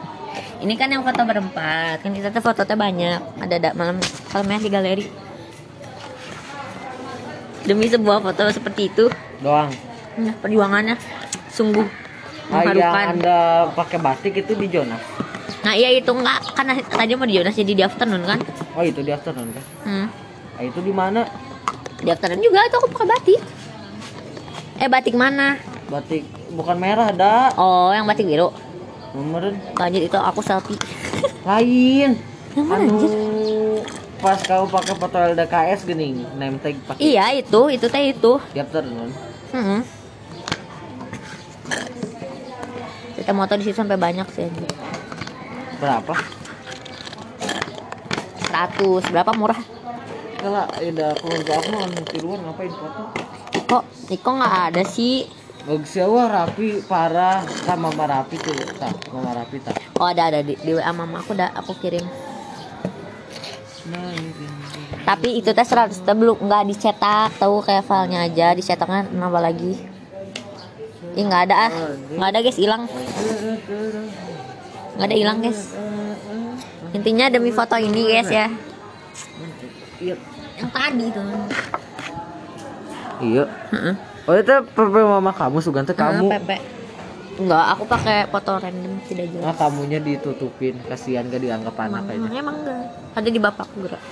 ini 0.58 0.74
kan 0.74 0.90
yang 0.90 1.06
foto 1.06 1.22
berempat 1.22 2.02
kan 2.02 2.10
kita 2.10 2.34
tuh 2.34 2.42
fotonya 2.42 2.76
banyak 2.76 3.18
ada 3.38 3.54
ada 3.56 3.70
malam 3.74 3.96
malamnya 4.34 4.58
di 4.58 4.70
galeri 4.70 5.04
demi 7.62 7.86
sebuah 7.86 8.24
foto 8.24 8.48
seperti 8.50 8.88
itu 8.88 9.04
Doang. 9.38 9.70
nah, 10.18 10.34
perjuangannya 10.40 10.96
sungguh 11.52 12.08
Ah, 12.48 12.64
yang 12.64 12.80
mengharukan 12.80 13.08
anda 13.12 13.38
pakai 13.76 13.98
batik 14.00 14.40
itu 14.40 14.56
di 14.56 14.72
Jonas. 14.72 15.04
Nah 15.60 15.76
iya 15.76 15.92
itu 15.92 16.08
enggak 16.08 16.40
karena 16.56 16.80
tadi 16.80 17.12
mau 17.12 17.28
di 17.28 17.36
Jonas 17.36 17.52
jadi 17.52 17.72
di 17.76 17.84
afternoon 17.84 18.24
kan? 18.24 18.40
Oh 18.72 18.80
itu 18.80 19.04
di 19.04 19.12
afternoon 19.12 19.52
kan? 19.52 19.64
Hmm. 19.84 20.06
Ah, 20.56 20.64
itu 20.64 20.80
di 20.80 20.88
mana? 20.88 21.28
Di 22.00 22.08
afternoon 22.08 22.40
juga 22.40 22.64
itu 22.64 22.76
aku 22.80 22.88
pakai 22.88 23.04
batik. 23.04 23.40
Eh 24.80 24.88
batik 24.88 25.12
mana? 25.12 25.60
Batik 25.92 26.24
bukan 26.56 26.80
merah 26.80 27.12
dak. 27.12 27.52
Oh 27.60 27.92
yang 27.92 28.08
batik 28.08 28.24
biru. 28.24 28.48
Nomor 29.16 29.52
Lanjut 29.76 30.02
itu 30.04 30.18
aku 30.18 30.40
selfie. 30.44 30.78
lain. 31.48 32.18
Yang 32.56 32.66
mana 32.66 32.82
Anu 32.84 32.92
anjir? 32.98 33.10
pas 34.18 34.34
kau 34.42 34.66
pakai 34.66 34.98
foto 34.98 35.14
LDKS 35.14 35.86
gini, 35.86 36.10
name 36.34 36.58
tag 36.58 36.74
pakai 36.82 36.98
Iya 36.98 37.38
itu 37.38 37.70
itu 37.70 37.86
teh 37.86 38.10
itu. 38.10 38.42
di 38.50 38.58
afternoon. 38.58 39.14
Hmm. 39.54 39.86
Kita 43.14 43.30
moto 43.30 43.54
di 43.54 43.62
situ 43.62 43.78
sampai 43.78 43.94
banyak 43.94 44.26
sih. 44.34 44.50
anjir. 44.50 44.70
Berapa? 45.78 46.14
100 48.50 49.12
berapa 49.14 49.30
murah? 49.38 49.60
Kalau 50.38 50.66
ada 50.66 51.08
keluarga 51.18 51.52
aku 51.62 51.68
mau 51.74 51.86
tiruan 52.10 52.40
ngapain 52.42 52.72
foto? 52.74 53.02
Iko 53.54 53.78
Iko 54.10 54.30
nggak 54.34 54.54
ada 54.74 54.82
sih. 54.82 55.30
Bagus 55.68 55.92
ya 56.00 56.08
wah 56.08 56.24
rapi 56.32 56.80
parah 56.88 57.44
sama 57.68 57.92
mama 57.92 58.08
rapi 58.08 58.40
tuh 58.40 58.56
tak 58.80 58.88
mama 59.12 59.36
rapi 59.36 59.60
tak. 59.60 59.76
Oh 60.00 60.08
ada 60.08 60.32
ada 60.32 60.40
di, 60.40 60.56
di 60.56 60.72
WA 60.72 60.88
mama 60.96 61.20
aku 61.20 61.36
udah 61.36 61.52
aku 61.52 61.76
kirim. 61.76 62.08
Nah, 63.92 64.08
ini. 64.16 64.48
Tapi 65.04 65.36
itu 65.36 65.52
teh 65.52 65.66
100 65.68 65.92
teh 65.92 66.16
belum 66.16 66.40
nggak 66.40 66.72
dicetak, 66.72 67.36
tahu 67.36 67.60
kayak 67.60 67.84
filenya 67.84 68.24
aja, 68.24 68.56
dicetaknya 68.56 69.12
nambah 69.12 69.44
lagi. 69.44 69.76
Ih 71.12 71.24
nggak 71.28 71.52
ada 71.52 71.68
ah, 71.68 71.72
nggak 72.16 72.28
ada 72.32 72.38
guys 72.40 72.56
hilang, 72.56 72.88
nggak 74.96 75.04
ada 75.04 75.16
hilang 75.20 75.38
guys. 75.44 75.76
Intinya 76.96 77.28
demi 77.28 77.52
foto 77.52 77.76
ini 77.76 78.08
guys 78.08 78.32
ya, 78.32 78.48
Iya. 80.00 80.16
yang 80.56 80.70
tadi 80.72 81.04
tuh. 81.12 81.24
Iya. 83.20 83.44
Heeh. 83.68 84.07
Oh 84.28 84.34
itu 84.34 84.52
pepe 84.68 85.00
mama 85.00 85.32
kamu 85.32 85.56
Sugante 85.58 85.92
kamu. 85.92 86.28
Pepe. 86.30 86.56
Enggak, 87.38 87.64
aku 87.70 87.86
pakai 87.86 88.26
foto 88.26 88.58
random 88.58 88.98
tidak 89.06 89.30
Nah 89.32 89.40
jelas. 89.46 89.56
kamunya 89.56 89.98
ditutupin, 89.98 90.74
kasihan 90.84 91.22
gak 91.24 91.38
dianggap 91.38 91.70
anak 91.78 92.02
Emang, 92.02 92.04
kayaknya. 92.04 92.30
emang 92.36 92.56
enggak. 92.58 92.82
Ada 93.14 93.28
di 93.30 93.38
bapakku 93.38 93.76
gerak. 93.80 94.02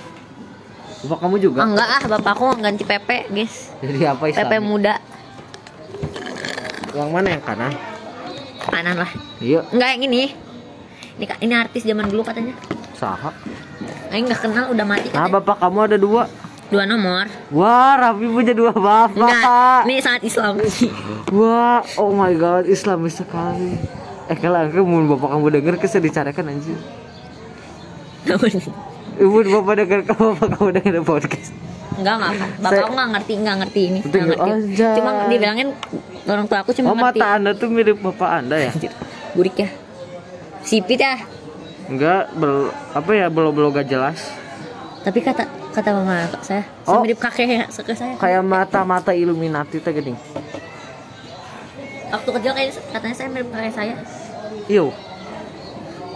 Bapak 0.97 1.17
kamu 1.21 1.35
juga? 1.37 1.59
Ah, 1.59 1.67
enggak 1.67 1.89
ah, 1.91 2.03
bapakku 2.09 2.45
ganti 2.57 2.83
Pepe 2.83 3.27
guys. 3.29 3.75
Jadi 3.77 3.99
apa 4.01 4.23
Pepe 4.25 4.33
Islam? 4.33 4.63
muda, 4.63 4.95
Yang 6.89 7.09
mana 7.11 7.27
yang 7.29 7.43
kanan? 7.43 7.73
kanan 8.67 8.95
lah. 8.97 9.11
Iya, 9.37 9.61
Enggak 9.69 9.89
yang 9.91 10.03
ini. 10.03 10.23
Ini 11.17 11.25
ini 11.39 11.53
artis 11.53 11.83
zaman 11.83 12.07
dulu 12.07 12.21
katanya. 12.21 12.53
saha. 12.93 13.29
Aing 14.07 14.25
nggak 14.25 14.39
kenal 14.39 14.71
udah 14.71 14.85
mati 14.87 15.07
Nah 15.07 15.27
katanya. 15.27 15.33
bapak 15.35 15.55
kamu 15.59 15.79
ada 15.83 15.97
dua. 15.97 16.23
Dua 16.67 16.83
nomor. 16.83 17.31
Wah, 17.49 17.95
Rafi 17.95 18.27
punya 18.27 18.51
dua 18.51 18.71
bapak. 18.71 19.15
Enggak, 19.15 19.81
ini 19.87 19.93
sangat 19.97 20.21
Islam 20.21 20.59
Wah, 21.31 21.79
oh 21.95 22.11
my 22.11 22.33
god, 22.33 22.67
Islamis 22.67 23.15
sekali. 23.15 23.79
Eh 24.27 24.35
kalau 24.35 24.59
angke 24.59 24.75
mau 24.77 24.99
bapak 25.07 25.29
kamu 25.31 25.47
denger 25.53 25.75
kesel 25.77 26.03
dicarakan 26.03 26.51
anjing. 26.51 26.75
Ibu 29.17 29.37
bapak 29.49 29.73
denger 29.79 29.99
kalau 30.05 30.35
bapak 30.35 30.47
kamu 30.53 30.69
denger 30.75 30.95
podcast. 31.01 31.55
Enggak, 31.95 32.13
enggak. 32.19 32.31
Bapak 32.59 32.81
aku 32.83 32.91
enggak 32.91 33.09
ngerti, 33.09 33.33
enggak 33.33 33.55
ngerti 33.57 33.81
ini. 33.81 33.99
Betul, 34.03 34.19
Nggak 34.19 34.37
ngerti. 34.37 34.51
aja. 34.75 34.89
Cuma 34.93 35.09
dibilangin 35.25 35.67
orang 36.27 36.45
tua 36.45 36.57
aku 36.61 36.71
cuma 36.73 36.87
Oh 36.87 36.95
ngerti. 36.95 37.17
mata 37.17 37.27
anda 37.33 37.51
tuh 37.53 37.67
mirip 37.71 37.97
bapak 37.97 38.29
anda 38.37 38.55
ya? 38.59 38.69
Anjir, 38.69 38.91
Burik 39.33 39.55
ya. 39.57 39.69
Sipit 40.61 40.99
ya. 40.99 41.15
Enggak, 41.87 42.27
bel, 42.35 42.67
apa 42.91 43.11
ya 43.15 43.31
belo-belo 43.31 43.71
gak 43.71 43.87
jelas. 43.87 44.19
Tapi 45.01 45.23
kata 45.23 45.47
kata 45.77 45.93
mama 45.93 46.25
saya, 46.41 46.65
saya 46.65 46.65
Oh. 46.89 47.05
mirip 47.05 47.21
kakek 47.21 47.69
ke 47.69 47.93
saya. 47.93 48.17
Kayak 48.17 48.41
mata-mata 48.41 49.13
Illuminati 49.13 49.77
tuh 49.77 49.93
gini. 49.93 50.17
Waktu 52.09 52.29
kecil 52.33 52.51
kayak 52.57 52.71
katanya 52.89 53.13
saya 53.13 53.29
mirip 53.29 53.53
kakek 53.53 53.73
saya. 53.77 53.93
Iyo. 54.65 54.89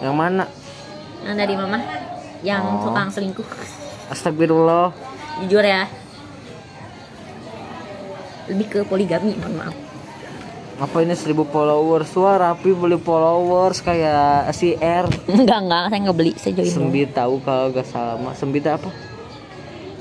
Yang 0.02 0.16
mana? 0.18 0.46
Yang 1.22 1.36
dari 1.46 1.54
mama 1.54 1.78
yang 2.42 2.66
Oh. 2.66 2.90
tukang 2.90 3.14
selingkuh. 3.14 3.46
Astagfirullah. 4.10 4.98
Jujur 5.46 5.62
ya. 5.62 5.86
Lebih 8.50 8.66
ke 8.66 8.80
poligami, 8.82 9.38
mohon 9.38 9.62
maaf. 9.62 9.76
Apa 10.82 11.06
ini 11.06 11.14
1000 11.14 11.46
followers? 11.46 12.10
Wah 12.18 12.42
rapi 12.42 12.74
beli 12.74 12.98
followers 12.98 13.86
kayak 13.86 14.50
si 14.58 14.74
R. 14.74 15.06
Enggak, 15.30 15.62
enggak, 15.62 15.84
saya 15.94 16.00
enggak 16.02 16.18
beli, 16.18 16.32
saya 16.34 16.52
join. 16.58 16.74
Sembi 16.74 17.06
tahu 17.06 17.38
kalau 17.46 17.70
gak 17.70 17.86
salah. 17.86 18.34
Sembi 18.34 18.58
teh 18.58 18.74
apa? 18.74 18.90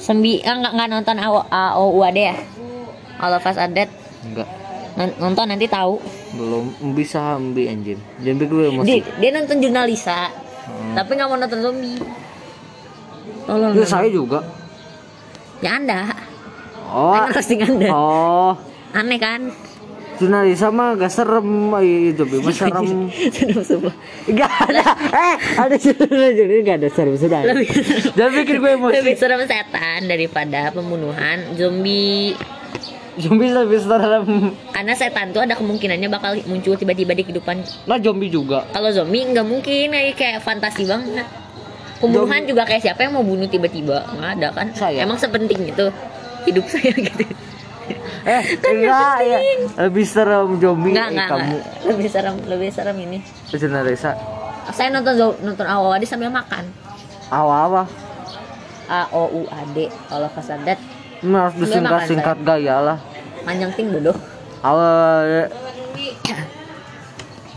Sembi, 0.01 0.41
ah, 0.43 0.57
enggak, 0.57 0.73
enggak 0.73 0.89
nonton 0.91 1.17
AO, 1.21 1.39
AOUAD 1.47 2.17
ya? 2.17 2.35
All 3.21 3.37
of 3.37 3.45
Us 3.45 3.61
Are 3.61 3.69
Dead. 3.69 3.93
Enggak. 4.25 4.49
Non- 4.97 5.17
Nonton 5.21 5.47
nanti 5.47 5.69
tahu. 5.69 6.01
Belum 6.33 6.65
bisa 6.93 7.37
ambi 7.37 7.69
anjing. 7.69 8.01
Jangan 8.19 8.37
bikin 8.39 8.49
gue 8.51 8.65
emosi. 8.67 8.87
Dia, 8.89 8.99
dia 9.21 9.31
nonton 9.31 9.57
jurnalisa, 9.61 10.33
Hmm. 10.67 10.95
tapi 10.97 11.11
nggak 11.15 11.29
mau 11.29 11.37
nonton 11.37 11.61
zombie. 11.61 12.01
Tolong. 13.45 13.73
Ya, 13.77 13.85
saya 13.85 14.09
juga. 14.09 14.41
Ya 15.61 15.77
Anda. 15.77 16.11
Oh. 16.89 17.13
Kan 17.13 17.31
Anda. 17.69 17.89
Oh. 17.93 18.53
Aneh 18.91 19.21
kan? 19.21 19.53
Jurnalisa 20.21 20.69
mah 20.69 21.01
gak 21.01 21.09
serem 21.09 21.49
itu 21.81 22.23
mah 22.29 22.53
serem. 22.61 23.09
Gak 24.29 24.53
ada 24.69 24.85
Eh 25.09 25.35
ada 25.57 25.75
jurnalisa 25.75 26.31
Jadi 26.37 26.55
gak 26.61 26.77
ada 26.77 26.89
serem 26.93 27.15
Sudah 27.17 27.41
Lebih 27.41 27.67
Jangan 28.13 28.33
bikin 28.37 28.55
gue 28.61 28.71
emosi 28.77 28.95
lebih 29.01 29.15
serem 29.17 29.41
setan 29.49 30.01
daripada 30.05 30.69
pembunuhan 30.77 31.57
zombie. 31.57 32.37
Zombie 33.17 33.49
lebih 33.49 33.81
serem 33.81 34.53
Karena 34.71 34.93
setan 34.93 35.33
tuh 35.33 35.41
ada 35.41 35.57
kemungkinannya 35.57 36.09
bakal 36.13 36.37
muncul 36.45 36.77
tiba-tiba 36.77 37.17
di 37.17 37.25
kehidupan. 37.25 37.89
Nah 37.89 37.97
zombie 37.97 38.29
juga 38.29 38.69
Kalau 38.71 38.93
zombie 38.93 39.25
nggak 39.25 39.47
mungkin 39.49 39.97
kayak 39.97 40.15
kayak 40.21 40.39
fantasi 40.45 40.85
banget. 40.85 41.25
Pembunuhan 42.01 42.45
juga 42.45 42.65
kayak 42.65 42.81
siapa 42.81 43.05
yang 43.05 43.17
mau 43.17 43.25
bunuh 43.25 43.45
tiba-tiba 43.45 44.05
nggak 44.17 44.31
ada 44.37 44.49
kan? 44.53 44.67
Saya. 44.73 45.05
Emang 45.05 45.21
sepenting 45.21 45.69
itu 45.69 45.89
hidup 46.49 46.65
saya 46.69 46.93
gitu. 47.09 47.25
Eh 48.27 48.43
enggak 48.73 49.17
ya 49.25 49.39
Lebih 49.89 50.05
serem 50.05 50.61
zombie 50.61 50.93
Enggak, 50.93 51.09
eh, 51.09 51.13
enggak, 51.15 51.29
Kamu 51.29 51.55
enggak. 51.57 51.65
Lebih 51.89 52.09
serem, 52.11 52.35
lebih 52.47 52.69
serem 52.73 52.97
ini. 53.01 53.19
Jurnalisa 53.53 54.13
Saya 54.71 54.89
nonton 54.93 55.15
nonton 55.43 55.67
awal 55.67 55.99
sambil 56.07 56.31
makan. 56.31 56.65
Awa-awa 57.31 57.87
A 58.91 59.07
O 59.15 59.23
U 59.31 59.43
A 59.51 59.63
D 59.71 59.87
kalau 60.11 60.29
fasadat 60.35 60.79
Nah, 61.21 61.53
harus 61.53 61.69
Sambil 61.69 61.85
makan, 61.85 62.09
disingkat-singkat 62.09 62.37
gaya 62.43 62.77
lah 62.81 62.99
panjang 63.45 63.73
ting 63.73 63.89
bodoh. 63.89 64.17
Awal 64.61 65.49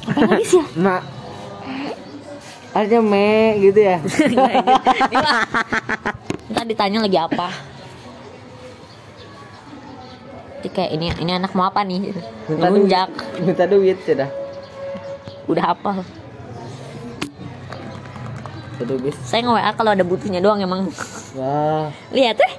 Apa 0.03 0.19
lagi 0.27 0.45
sih? 0.47 0.63
Artinya 2.73 3.05
me 3.05 3.53
gitu 3.61 3.85
ya 3.85 4.01
Ntar 6.53 6.65
ditanya 6.65 7.05
lagi 7.05 7.17
apa. 7.21 7.47
Jadi 10.63 10.79
kayak 10.79 10.91
ini 10.95 11.11
ini 11.19 11.31
anak 11.35 11.51
mau 11.59 11.67
apa 11.67 11.83
nih? 11.83 12.15
Minta 12.47 12.71
Ngelunjak. 12.71 13.11
duit 13.11 13.43
Minta 13.43 13.67
duit 13.67 13.99
sudah 14.07 14.31
Udah 15.43 15.75
apa? 15.75 16.07
Saya 19.27 19.43
nge-WA 19.43 19.71
kalau 19.75 19.91
ada 19.91 20.07
butuhnya 20.07 20.39
doang 20.39 20.63
emang. 20.63 20.87
Wah 21.35 21.91
Lihat 22.15 22.39
eh. 22.39 22.53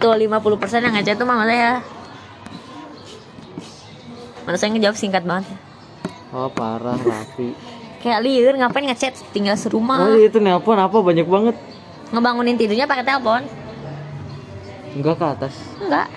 Tuh 0.00 0.16
50% 0.16 0.32
yang 0.80 0.96
ngechat 0.96 1.20
tuh 1.20 1.28
mama 1.28 1.44
saya. 1.44 1.84
Mana 4.48 4.56
saya 4.56 4.72
ngejawab 4.72 4.96
singkat 4.96 5.28
banget. 5.28 5.44
Oh 6.32 6.48
parah 6.48 6.96
Rafi 6.96 7.52
Kayak 8.00 8.24
liur 8.24 8.56
ngapain 8.56 8.88
ngechat 8.88 9.12
tinggal 9.36 9.60
serumah. 9.60 10.08
Oh 10.08 10.16
itu 10.16 10.40
nelpon 10.40 10.80
apa 10.80 10.96
banyak 11.04 11.28
banget 11.28 11.56
Ngebangunin 12.16 12.56
tidurnya 12.56 12.88
pakai 12.88 13.04
telepon. 13.04 13.65
Enggak 14.96 15.20
ke 15.20 15.26
atas 15.28 15.54
Enggak. 15.76 16.08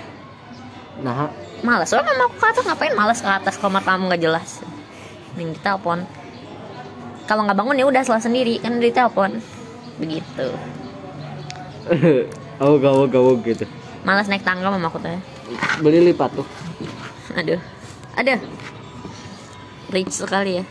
Nah 1.03 1.27
Males. 1.59 1.91
Soalnya 1.91 2.15
mama 2.15 2.31
aku 2.31 2.37
ke 2.39 2.47
atas 2.47 2.63
ngapain 2.63 2.93
males 2.95 3.19
ke 3.19 3.27
atas 3.29 3.55
kamar 3.59 3.83
kamu 3.83 4.07
nggak 4.07 4.23
jelas. 4.23 4.63
Mending 5.35 5.55
di 5.55 5.59
telepon. 5.59 6.07
Kalau 7.27 7.45
nggak 7.45 7.57
bangun 7.59 7.79
ya 7.79 7.85
udah 7.85 8.01
salah 8.07 8.23
sendiri 8.23 8.63
kan 8.63 8.79
di 8.79 8.91
telepon. 8.91 9.39
Begitu. 9.99 10.47
Oh 12.59 12.75
gawok 12.75 13.07
gawok 13.07 13.39
gitu 13.47 13.63
Malas 14.03 14.27
naik 14.27 14.43
tangga 14.43 14.67
mama 14.67 14.91
aku 14.91 14.99
teh. 14.99 15.15
Beli 15.79 16.11
lipat 16.11 16.35
tuh 16.35 16.43
Aduh. 17.39 17.55
Aduh. 18.19 18.35
Rich 19.95 20.19
sekali 20.19 20.59
ya. 20.59 20.63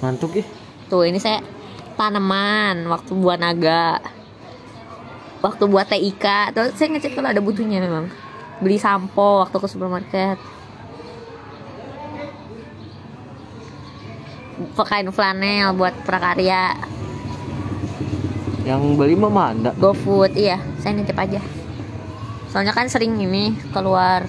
Mantuk 0.00 0.40
ih 0.40 0.61
Tuh 0.92 1.08
ini 1.08 1.16
saya 1.16 1.40
tanaman 1.96 2.84
waktu 2.84 3.16
buat 3.16 3.40
naga. 3.40 3.96
Waktu 5.40 5.64
buat 5.64 5.88
TIK. 5.88 6.52
Tuh 6.52 6.68
saya 6.76 6.92
ngecek 6.92 7.16
kalau 7.16 7.32
ada 7.32 7.40
butuhnya 7.40 7.80
memang. 7.80 8.12
Beli 8.60 8.76
sampo 8.76 9.40
waktu 9.40 9.56
ke 9.56 9.68
supermarket. 9.72 10.36
Kain 14.76 15.08
flanel 15.08 15.72
buat 15.80 15.96
prakarya. 16.04 16.76
Yang 18.68 18.82
beli 19.00 19.16
mah 19.16 19.32
Anda 19.48 19.72
GoFood 19.72 20.36
iya, 20.36 20.60
saya 20.84 20.92
nitip 20.92 21.16
aja. 21.16 21.40
Soalnya 22.52 22.76
kan 22.76 22.92
sering 22.92 23.16
ini 23.16 23.56
keluar 23.72 24.28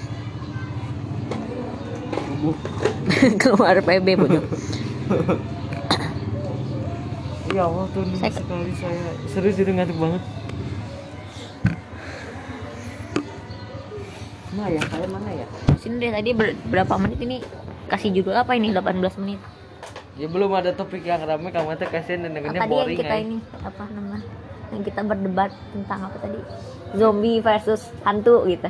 keluar 3.44 3.84
PB 3.84 4.08
bodoh. 4.16 4.48
Ya 7.54 7.64
Allah 7.64 7.86
tuh 7.88 8.02
Saya- 8.18 8.34
sekali 8.34 8.74
saya 8.74 8.98
Serius 9.30 9.62
itu 9.62 9.70
ngantuk 9.70 9.94
banget 9.96 10.22
Nah 14.54 14.68
ya 14.68 14.82
saya 14.84 15.06
mana 15.08 15.30
ya 15.32 15.46
Sini 15.78 15.96
deh 15.98 16.10
tadi 16.10 16.30
ber- 16.32 16.58
berapa 16.68 16.94
menit 16.98 17.20
ini? 17.20 17.38
Kasih 17.86 18.10
judul 18.12 18.34
apa 18.34 18.54
ini? 18.54 18.72
18 18.72 18.96
menit. 19.20 19.38
Ya 20.14 20.26
belum 20.26 20.50
ada 20.52 20.72
topik 20.72 21.04
yang 21.04 21.22
ramai 21.22 21.50
kamu 21.50 21.74
tuh 21.76 21.90
kasihan 21.90 22.24
dan 22.24 22.32
Apa 22.32 22.38
dengernya 22.40 22.60
tadi 22.60 22.70
yang 22.70 22.70
boring 22.80 22.98
kita 22.98 23.12
ay. 23.12 23.22
ini 23.24 23.38
apa 23.60 23.84
namanya? 23.90 24.28
Yang 24.70 24.84
kita 24.88 25.02
berdebat 25.04 25.52
tentang 25.74 26.00
apa 26.06 26.18
tadi? 26.20 26.40
Zombie 26.94 27.38
versus 27.40 27.82
hantu 28.02 28.46
gitu. 28.46 28.70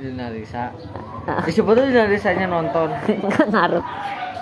Jurnalisa 0.00 0.72
Ya 1.20 1.50
siapa 1.52 1.70
tuh 1.70 1.84
jurnalisanya 1.84 2.46
nonton 2.48 2.88
ngaruh. 3.52 3.84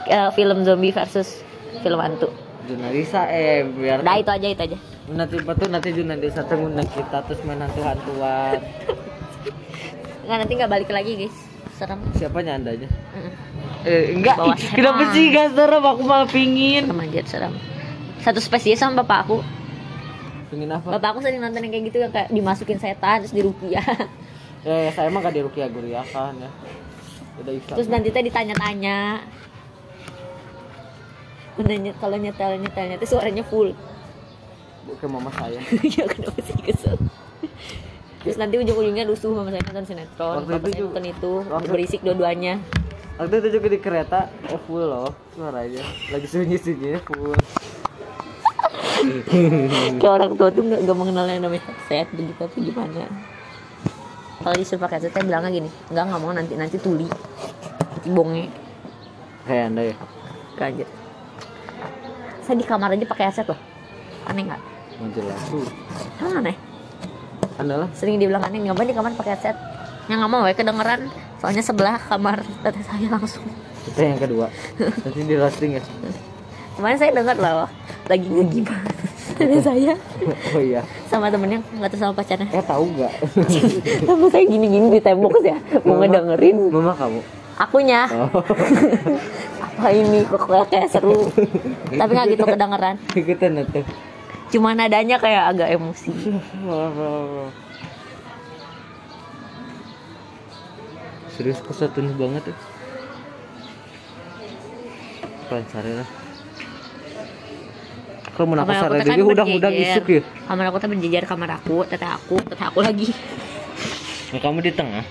Eh, 0.07 0.31
film 0.33 0.63
zombie 0.63 0.93
versus 0.93 1.43
film 1.81 1.99
hantu. 1.99 2.29
Jurnalisa 2.69 3.25
eh 3.33 3.65
biar 3.65 4.05
Nah 4.05 4.21
itu 4.21 4.29
aja 4.29 4.47
itu 4.47 4.63
aja. 4.69 4.79
nanti 5.09 5.41
apa 5.41 5.57
tuh 5.57 5.73
nanti 5.73 5.89
jurnalisa 5.97 6.45
tuh 6.45 6.61
ngundang 6.61 6.85
kita 6.93 7.25
terus 7.25 7.41
main 7.49 7.65
hantu-hantuan 7.65 8.61
Nggak 10.29 10.39
nanti 10.45 10.53
nggak 10.61 10.69
balik 10.71 10.91
lagi 10.93 11.13
guys. 11.25 11.37
Serem. 11.73 11.97
Siapanya 12.13 12.61
andanya? 12.61 12.91
Mm-mm. 13.17 13.33
Eh 13.89 14.13
enggak, 14.13 14.37
kenapa 14.77 15.15
sih 15.17 15.33
gak 15.33 15.57
serem 15.57 15.81
aku 15.81 16.03
malah 16.05 16.29
pingin 16.29 16.85
Serem 16.85 17.01
aja 17.01 17.21
serem. 17.25 17.55
Satu 18.21 18.43
spesies 18.43 18.77
sama 18.77 19.01
bapak 19.01 19.19
aku. 19.25 19.39
Pingin 20.53 20.69
apa? 20.69 21.01
Bapak 21.01 21.17
aku 21.17 21.19
sering 21.25 21.41
nonton 21.41 21.65
yang 21.65 21.73
kayak 21.73 21.85
gitu 21.89 21.99
yang 22.05 22.13
kayak 22.13 22.29
dimasukin 22.29 22.77
setan 22.77 23.25
terus 23.25 23.33
dirupiah. 23.33 23.85
Ya, 24.67 24.77
ya 24.85 24.91
saya 24.93 25.09
emang 25.09 25.25
gak 25.25 25.33
di 25.33 25.41
Rukia 25.41 25.73
Guria 25.73 26.05
kan 26.13 26.37
ya 26.37 26.51
Udah 27.39 27.53
terus 27.79 27.89
nanti 27.89 28.11
teh 28.11 28.21
ditanya-tanya. 28.27 29.23
Nanya 31.59 31.93
kalau 31.99 32.15
nyetel 32.15 32.55
nyetelnya 32.57 32.97
tuh 32.97 33.09
suaranya 33.09 33.43
full. 33.43 33.75
Bukan 34.87 35.09
mama 35.11 35.31
saya. 35.33 35.59
Ya 35.97 36.07
kenapa 36.07 36.39
sih 36.41 36.55
kesel? 36.57 36.97
Terus 38.19 38.37
nanti 38.37 38.57
ujung-ujungnya 38.57 39.05
lusuh 39.05 39.31
sama 39.31 39.49
saya 39.49 39.63
nonton 39.65 39.85
sinetron. 39.85 40.35
Waktu 40.43 40.53
itu 40.57 40.69
juga- 40.77 40.87
nonton 40.91 41.05
itu 41.07 41.33
waktu- 41.47 41.71
berisik 41.71 42.01
dua-duanya. 42.03 42.55
Waktu 43.17 43.35
itu 43.37 43.49
juga 43.53 43.67
di 43.69 43.79
kereta 43.79 44.19
eh 44.45 44.61
full 44.63 44.81
loh 44.81 45.11
suaranya. 45.33 45.83
Lagi 46.09 46.27
sunyi-sunyi 46.27 47.03
full. 47.03 47.35
Kayak 49.99 50.13
orang 50.13 50.33
tua 50.35 50.49
tuh 50.51 50.63
nggak 50.65 50.97
mengenal 50.97 51.27
yang 51.27 51.41
namanya 51.41 51.63
headset 51.65 52.07
begitu 52.11 52.41
apa 52.41 52.57
gimana. 52.57 53.05
Kalau 54.39 54.55
disuruh 54.55 54.81
pakai 54.81 54.99
headset 54.99 55.13
saya 55.13 55.25
bilangnya 55.25 55.51
gini 55.53 55.71
nggak 55.89 56.05
nggak 56.05 56.21
mau 56.21 56.33
nanti 56.33 56.55
nanti 56.55 56.77
tuli 56.79 57.07
nanti 57.85 58.09
bonge. 58.09 58.45
Kayak 59.45 59.65
anda 59.69 59.83
ya? 59.85 59.97
Lanjut. 60.59 60.89
Saya 62.49 62.57
di 62.57 62.65
kamar 62.65 62.89
aja 62.91 63.05
pakai 63.05 63.25
headset 63.29 63.45
loh. 63.45 63.61
Aneh 64.25 64.43
nggak? 64.43 64.61
Jelas 65.13 65.41
Emang 66.19 66.35
aneh? 66.41 66.57
adalah 67.55 67.89
Sering 67.93 68.17
dibilang 68.17 68.41
aneh, 68.41 68.63
ngapain 68.63 68.87
di 68.87 68.95
kamar 68.95 69.13
pakai 69.13 69.35
headset? 69.35 69.57
Yang 70.07 70.19
nggak 70.19 70.31
mau 70.31 70.43
ya 70.43 70.55
kedengeran. 70.55 71.01
Soalnya 71.37 71.61
sebelah 71.61 72.01
kamar 72.01 72.41
tete 72.63 72.81
saya 72.83 73.07
langsung. 73.11 73.45
kita 73.81 74.05
yang 74.07 74.19
kedua 74.19 74.47
nanti 74.77 75.21
di 75.23 75.33
roasting 75.33 75.71
ya 75.73 75.83
Kemarin 76.75 76.97
saya 76.97 77.09
dengar 77.11 77.37
loh, 77.37 77.65
lagi 78.05 78.27
ngegibah 78.27 78.81
tete 79.35 79.59
saya 79.61 79.95
oh 80.53 80.61
iya 80.61 80.85
sama 81.07 81.29
temennya 81.29 81.65
nggak 81.73 81.89
tahu 81.89 81.99
sama 81.99 82.13
pacarnya. 82.13 82.49
eh 82.49 82.61
tahu 82.61 82.85
nggak 82.91 83.13
Sama 84.05 84.27
saya 84.29 84.45
gini-gini 84.45 84.87
di 84.91 85.01
tembok 85.01 85.41
ya, 85.41 85.57
mau 85.83 85.95
Mama. 85.95 86.05
ngedengerin. 86.05 86.57
mama 86.69 86.93
kamu 86.93 87.21
Akunya, 87.57 88.01
oh 88.13 88.29
apa 89.79 89.95
ini 89.95 90.27
kok 90.27 90.43
kayak, 90.67 90.91
seru. 90.91 91.31
Tapi 91.87 92.11
nggak 92.11 92.27
gitu 92.35 92.45
kedengeran. 92.45 92.97
ikutan 93.15 93.63
tuh 93.63 93.87
Cuma 94.51 94.75
nadanya 94.75 95.23
kayak 95.23 95.55
agak 95.55 95.69
emosi. 95.79 96.11
serius 101.39 101.63
kesatuan 101.63 102.11
banget 102.19 102.51
ya 102.51 102.55
Pansare 105.47 106.03
lah 106.03 106.09
kamu 108.35 108.55
nak 108.55 108.67
Kamar 108.67 108.75
aku 108.75 108.87
kasar 108.87 108.91
teh 108.91 109.07
kan 109.07 109.19
udang-udang 109.23 109.71
berjejer. 109.75 109.95
isuk 109.99 110.07
ya 110.11 110.23
Kamar 110.47 110.65
aku 110.71 110.77
tuh 110.79 110.89
berjejer 110.95 111.25
kamar 111.27 111.51
aku, 111.59 111.77
teteh 111.87 112.07
aku, 112.07 112.37
teteh 112.43 112.67
aku 112.71 112.79
lagi. 112.83 113.11
nah, 114.31 114.39
kamu 114.43 114.59
di 114.63 114.73
tengah 114.75 115.03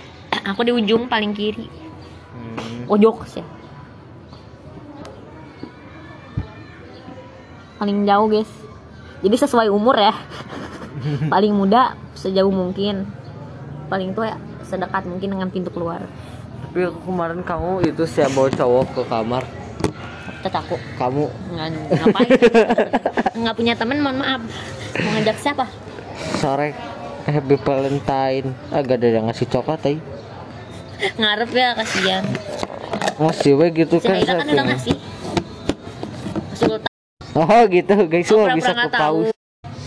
Aku 0.48 0.64
di 0.64 0.72
ujung 0.72 1.12
paling 1.12 1.36
kiri, 1.36 1.68
hmm. 1.68 2.88
pojok 2.88 3.28
sih. 3.28 3.44
Paling 7.78 8.06
jauh 8.06 8.28
guys. 8.30 8.52
Jadi 9.22 9.36
sesuai 9.38 9.70
umur 9.70 9.98
ya. 9.98 10.14
paling 11.34 11.54
muda 11.54 11.94
sejauh 12.14 12.52
mungkin. 12.52 13.06
Paling 13.88 14.12
tua 14.18 14.36
ya 14.36 14.38
sedekat 14.68 15.08
mungkin 15.08 15.38
dengan 15.38 15.48
pintu 15.48 15.72
keluar. 15.72 16.04
tapi 16.68 16.84
kemarin 16.84 17.42
kamu 17.48 17.80
itu 17.88 18.04
siapa 18.04 18.36
bawa 18.36 18.50
cowok 18.52 18.86
ke 18.92 19.02
kamar 19.08 19.44
aku 20.48 20.76
kamu 20.96 21.26
nggak 21.28 21.68
ngapain? 21.92 22.30
Nggak 23.44 23.56
punya 23.56 23.74
temen, 23.76 23.98
mohon 24.00 24.18
maaf. 24.24 24.42
Mau 25.04 25.10
ngajak 25.20 25.38
siapa? 25.44 25.66
sore 26.42 26.74
happy 27.30 27.56
valentine 27.62 28.58
agak 28.74 28.98
ada 28.98 29.08
yang 29.22 29.26
ngasih 29.30 29.46
coklat 29.52 29.86
eh 29.86 30.00
Ngarep 31.14 31.54
ya 31.54 31.78
kasihan. 31.78 32.26
ngasih 33.22 33.54
we 33.54 33.70
gitu 33.70 34.02
Si 34.02 34.10
kan 34.10 34.18
kan 34.26 34.50
udah 34.50 34.66
ngasih. 34.66 34.97
Oh 37.46 37.62
gitu 37.70 37.94
guys 38.10 38.26
semua 38.26 38.50
bisa 38.58 38.74
ke 38.74 38.90
pause 38.90 39.30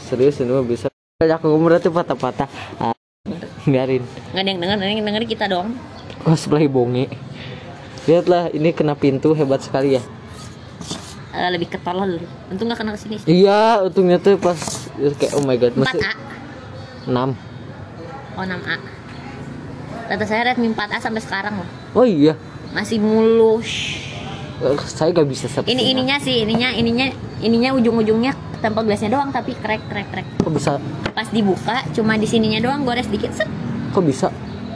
serius 0.07 0.39
ini 0.39 0.51
mah 0.55 0.63
bisa 0.63 0.87
aku 1.19 1.51
ngomong 1.51 1.83
tuh 1.83 1.91
patah-patah 1.91 2.47
ah, 2.79 2.95
biarin 3.67 4.07
nggak 4.31 4.43
ada 4.43 4.51
yang 4.51 4.61
denger, 4.63 4.77
yang 4.79 5.07
denger 5.07 5.25
kita 5.27 5.45
doang. 5.51 5.75
cosplay 6.23 6.71
bonge 6.71 7.11
lihatlah 8.07 8.55
ini 8.55 8.71
kena 8.71 8.95
pintu 8.95 9.35
hebat 9.35 9.63
sekali 9.63 9.99
ya 9.99 10.03
Eh, 11.31 11.47
lebih 11.47 11.71
ketolol 11.71 12.19
dulu. 12.19 12.27
Untung 12.51 12.67
nggak 12.67 12.79
kena 12.83 12.91
ke 12.91 12.99
sini. 12.99 13.17
iya 13.23 13.79
untungnya 13.87 14.19
tuh 14.19 14.35
pas 14.35 14.59
kayak 14.99 15.33
oh 15.39 15.47
my 15.47 15.55
god 15.55 15.79
4 15.79 15.87
masih 15.87 16.03
A. 16.03 16.13
6 17.07 17.15
Oh 18.35 18.43
6 18.43 18.51
A. 18.67 18.77
Data 20.11 20.25
saya 20.27 20.51
Redmi 20.51 20.75
4A 20.75 20.99
sampai 20.99 21.23
sekarang 21.23 21.55
loh. 21.63 21.69
oh 21.95 22.03
iya 22.03 22.35
Masih 22.75 22.99
mulus. 22.99 23.71
Eh, 24.59 24.75
saya 24.91 25.15
gak 25.15 25.31
bisa 25.31 25.47
seperti 25.47 25.71
Ini 25.71 25.95
ininya 25.95 26.19
sih, 26.19 26.43
ininya 26.43 26.75
ininya 26.75 27.07
ininya 27.41 27.77
ujung-ujungnya 27.77 28.33
tempel 28.61 28.85
glassnya 28.85 29.11
doang 29.13 29.33
tapi 29.33 29.57
krek 29.57 29.81
krek 29.89 30.09
krek. 30.13 30.27
kok 30.41 30.53
bisa 30.53 30.77
Pas 31.11 31.29
dibuka 31.33 31.83
cuma 31.97 32.15
di 32.17 32.29
sininya 32.29 32.61
doang 32.63 32.85
gores 32.87 33.09
dikit. 33.09 33.33
Set. 33.33 33.49
kok 33.91 34.05
bisa 34.05 34.29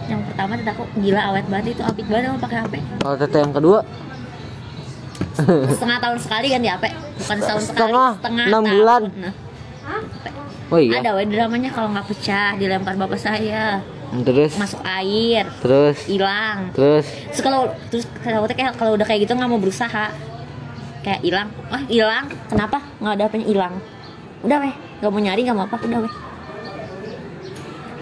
Yang 0.05 0.21
pertama 0.29 0.53
tadi 0.61 0.69
aku 0.69 0.85
gila 1.01 1.21
awet 1.33 1.47
banget 1.49 1.81
itu 1.81 1.83
apik 1.85 2.05
banget 2.09 2.29
mau 2.33 2.41
pakai 2.41 2.59
HP. 2.65 2.75
kalau 3.01 3.17
tete 3.17 3.39
yang 3.41 3.55
kedua 3.55 3.81
Setengah 5.45 5.99
tahun 5.99 6.19
sekali 6.23 6.47
ganti 6.47 6.71
HP. 6.71 6.85
Bukan 6.95 7.37
setahun 7.43 7.65
sekali. 7.67 7.91
Setengah, 7.91 8.45
enam 8.47 8.63
tahun. 8.63 8.71
bulan. 8.71 9.03
Nah, 9.19 9.35
oh 10.71 10.81
iya 10.81 11.01
Ada 11.01 11.11
weh 11.19 11.27
dramanya 11.29 11.71
kalau 11.71 11.89
nggak 11.95 12.07
pecah 12.11 12.59
dilempar 12.59 12.95
bapak 12.99 13.21
saya 13.21 13.83
terus 14.23 14.55
masuk 14.55 14.79
air 14.87 15.43
terus 15.59 16.07
hilang 16.07 16.71
terus 16.71 17.03
terus 17.35 17.43
kalau 17.43 17.67
terus 17.91 18.07
kalau 18.23 18.47
kayak 18.47 18.79
kalau 18.79 18.95
udah 18.95 19.03
kayak 19.03 19.27
gitu 19.27 19.35
nggak 19.35 19.51
mau 19.51 19.59
berusaha 19.59 20.15
kayak 21.05 21.21
hilang. 21.21 21.49
Ah 21.69 21.85
hilang. 21.85 22.25
Kenapa? 22.49 22.81
Nggak 22.99 23.13
ada 23.13 23.25
apanya 23.29 23.47
hilang. 23.47 23.75
Udah 24.41 24.59
weh. 24.59 24.75
Nggak 24.99 25.11
mau 25.13 25.21
nyari 25.21 25.41
nggak 25.45 25.55
mau 25.55 25.65
apa 25.65 25.77
udah 25.79 26.01
weh. 26.01 26.15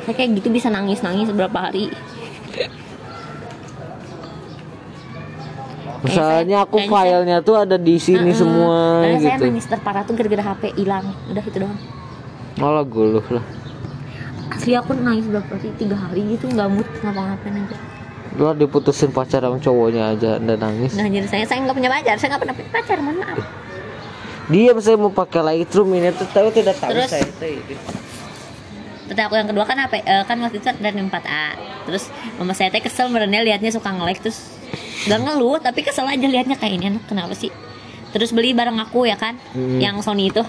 Saya 0.03 0.15
kayak 0.17 0.31
gitu 0.39 0.49
bisa 0.49 0.67
nangis 0.67 1.03
nangis 1.03 1.27
beberapa 1.29 1.59
hari. 1.61 1.91
Misalnya 6.03 6.67
aku 6.67 6.83
saya- 6.83 6.91
filenya 6.91 7.39
tuh 7.41 7.55
ada 7.57 7.79
di 7.79 7.95
sini 7.95 8.31
Heeh. 8.31 8.35
semua 8.35 9.07
Karena 9.07 9.19
saya 9.21 9.37
gitu. 9.39 9.47
nangis 9.47 9.67
terparah 9.67 10.03
tuh 10.03 10.15
gara-gara 10.15 10.43
HP 10.45 10.63
hilang. 10.75 11.07
Udah 11.31 11.43
itu 11.43 11.59
doang. 11.59 11.79
Malah 12.59 12.83
guluh 12.83 13.23
lah. 13.31 13.45
Asli 14.51 14.75
aku 14.75 14.93
nangis 14.95 15.25
berapa 15.27 15.47
hari 15.49 15.71
tiga 15.75 15.95
hari 15.95 16.23
gitu 16.29 16.45
nggak 16.45 16.69
mood 16.69 16.85
ngapa-ngapain 17.01 17.57
aja 17.57 17.77
lu 18.39 18.49
diputusin 18.57 19.13
pacar 19.13 19.45
sama 19.45 19.61
cowoknya 19.61 20.17
aja 20.17 20.31
anda 20.41 20.57
nangis 20.57 20.97
nah 20.97 21.05
jadi 21.05 21.29
saya 21.29 21.45
saya 21.45 21.65
nggak 21.69 21.77
punya 21.77 21.91
pacar 21.93 22.17
saya 22.17 22.29
nggak 22.33 22.43
pernah 22.43 22.57
punya 22.57 22.71
pacar 22.73 22.97
mohon 23.05 23.17
maaf 23.21 23.39
dia 24.51 24.75
saya 24.83 24.97
mau 24.99 25.13
pakai 25.13 25.41
Lightroom 25.41 25.95
ini 25.95 26.11
tuh 26.13 26.27
tahu 26.29 26.51
tidak 26.51 26.77
tahu 26.77 26.91
Terus? 26.93 27.09
saya 27.09 27.25
tuh 27.25 27.47
ini. 27.49 27.75
Aku 29.13 29.37
yang 29.37 29.45
kedua 29.45 29.69
kan 29.69 29.77
apa? 29.77 30.01
eh, 30.01 30.25
kan 30.25 30.41
waktu 30.41 30.57
itu 30.57 30.73
ada 30.73 30.89
4A. 30.89 31.47
Terus 31.85 32.09
mama 32.41 32.57
saya 32.57 32.73
teh 32.73 32.81
kesel 32.81 33.13
merenya 33.13 33.45
liatnya 33.45 33.69
suka 33.69 33.93
nge-like 33.93 34.25
terus 34.25 34.57
gak 35.05 35.21
ngeluh 35.21 35.61
tapi 35.61 35.85
kesel 35.85 36.09
aja 36.09 36.25
liatnya 36.25 36.57
kayak 36.57 36.75
ini 36.81 36.85
anak 36.97 37.05
kenapa 37.07 37.37
sih? 37.37 37.53
Terus 38.13 38.33
beli 38.33 38.57
barang 38.57 38.77
aku 38.81 39.05
ya 39.09 39.17
kan, 39.21 39.37
Hmm. 39.53 39.81
yang 39.81 40.01
Sony 40.01 40.33
itu, 40.33 40.41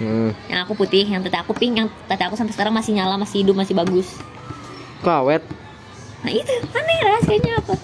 hmm. 0.00 0.32
yang 0.48 0.64
aku 0.64 0.76
putih, 0.76 1.04
yang 1.08 1.20
tete 1.24 1.36
aku 1.40 1.52
pink, 1.56 1.80
yang 1.80 1.88
tete 2.04 2.20
aku 2.24 2.36
sampai 2.36 2.52
sekarang 2.52 2.72
masih 2.72 2.96
nyala, 2.96 3.16
masih 3.16 3.44
hidup, 3.44 3.56
masih 3.56 3.72
bagus. 3.76 4.08
kawet 5.04 5.40
Nah 6.18 6.32
itu 6.32 6.50
aneh 6.68 6.98
rahasianya 7.00 7.52
apa? 7.58 7.74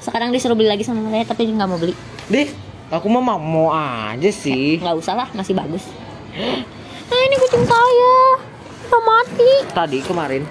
Sekarang 0.00 0.32
disuruh 0.32 0.54
beli 0.54 0.66
lagi 0.66 0.80
sama 0.80 1.04
saya 1.06 1.24
tapi 1.24 1.44
nggak 1.46 1.66
mau 1.66 1.76
beli. 1.76 1.92
deh 2.26 2.48
aku 2.88 3.06
mah 3.06 3.20
mau- 3.20 3.38
mau 3.38 3.68
aja 3.70 4.30
sih 4.30 4.78
Nggak 4.78 4.96
usah 4.96 5.14
lah, 5.14 5.28
masih 5.30 5.52
bagus. 5.52 5.84
Nah 7.06 7.20
ini 7.20 7.36
kucing 7.36 7.62
saya, 7.62 8.14
udah 8.86 9.02
mati. 9.02 9.52
tadi 9.68 9.98
kemarin 10.00 10.42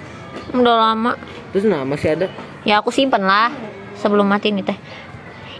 Udah 0.52 0.76
lama. 0.88 1.16
terus 1.50 1.64
nah 1.64 1.82
masih 1.82 2.14
ada 2.14 2.26
Ya 2.62 2.78
aku 2.78 2.88
simpen 2.90 3.20
lah 3.20 3.50
sebelum 3.94 4.24
mati 4.24 4.50
nih 4.50 4.62
teh. 4.62 4.78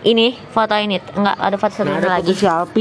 Ini 0.03 0.33
foto 0.49 0.73
ini 0.75 0.97
enggak 1.11 1.37
ada 1.37 1.57
foto 1.57 1.73
satu 1.75 1.89
nah, 1.89 1.99
ada 1.99 2.15
lagi. 2.15 2.33
foto 2.33 2.81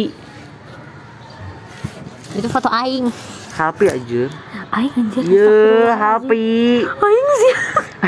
Itu 2.32 2.48
foto 2.48 2.70
aing. 2.70 3.08
Alpi 3.60 3.86
aja 3.88 4.24
Aing 4.72 4.94
anjir. 4.96 5.20
Iya, 5.22 5.92
Alpi 6.16 6.80
Aing 6.80 7.28
sih. 7.36 7.54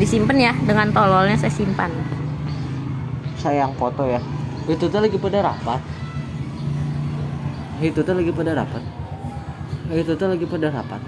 Disimpan 0.00 0.38
ya 0.38 0.52
dengan 0.64 0.88
tololnya 0.96 1.36
saya 1.36 1.52
simpan. 1.52 1.92
Sayang 3.36 3.76
foto 3.76 4.06
ya. 4.06 4.22
Itu 4.68 4.84
tuh 4.86 5.00
lagi 5.00 5.16
pada 5.16 5.38
rapat. 5.40 5.80
Itu 7.80 8.00
tuh 8.02 8.14
lagi 8.14 8.32
pada 8.34 8.52
rapat. 8.52 8.82
Itu 9.88 10.12
tuh 10.14 10.28
lagi 10.28 10.44
pada 10.44 10.68
rapat. 10.68 11.00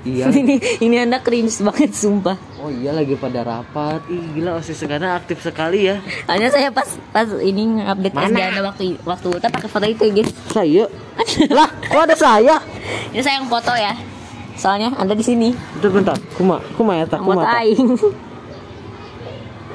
Iya. 0.00 0.32
ini 0.40 0.56
ini 0.80 0.96
anda 0.96 1.20
cringe 1.20 1.60
banget 1.60 1.92
sumpah 1.92 2.32
Oh 2.56 2.72
iya 2.72 2.88
lagi 2.90 3.20
pada 3.20 3.44
rapat. 3.44 4.00
Ih 4.08 4.32
gila 4.32 4.56
osis 4.56 4.80
sekarang 4.80 5.12
aktif 5.12 5.44
sekali 5.44 5.92
ya. 5.92 6.00
hanya 6.24 6.48
saya 6.48 6.72
pas 6.72 6.88
pas 7.12 7.28
ini 7.36 7.84
update 7.84 8.16
Mana? 8.16 8.32
SG 8.32 8.40
anda 8.48 8.60
waktu 8.64 8.84
waktu 9.04 9.28
kita 9.36 9.48
pakai 9.52 9.68
foto 9.68 9.86
itu 9.86 10.04
guys 10.10 10.30
Saya. 10.48 10.84
lah, 11.56 11.68
kok 11.84 12.00
ada 12.00 12.16
saya? 12.16 12.56
ini 13.12 13.20
saya 13.20 13.44
yang 13.44 13.48
foto 13.52 13.72
ya 13.76 13.92
soalnya 14.56 14.92
anda 14.96 15.12
di 15.12 15.24
sini 15.24 15.52
Bentar 15.76 15.90
bentar. 15.92 16.16
Kuma, 16.36 16.56
kuma 16.76 16.92
ya 16.96 17.04
tak 17.04 17.20
kuma. 17.20 17.44
tak. 17.44 17.60
aing 17.64 17.92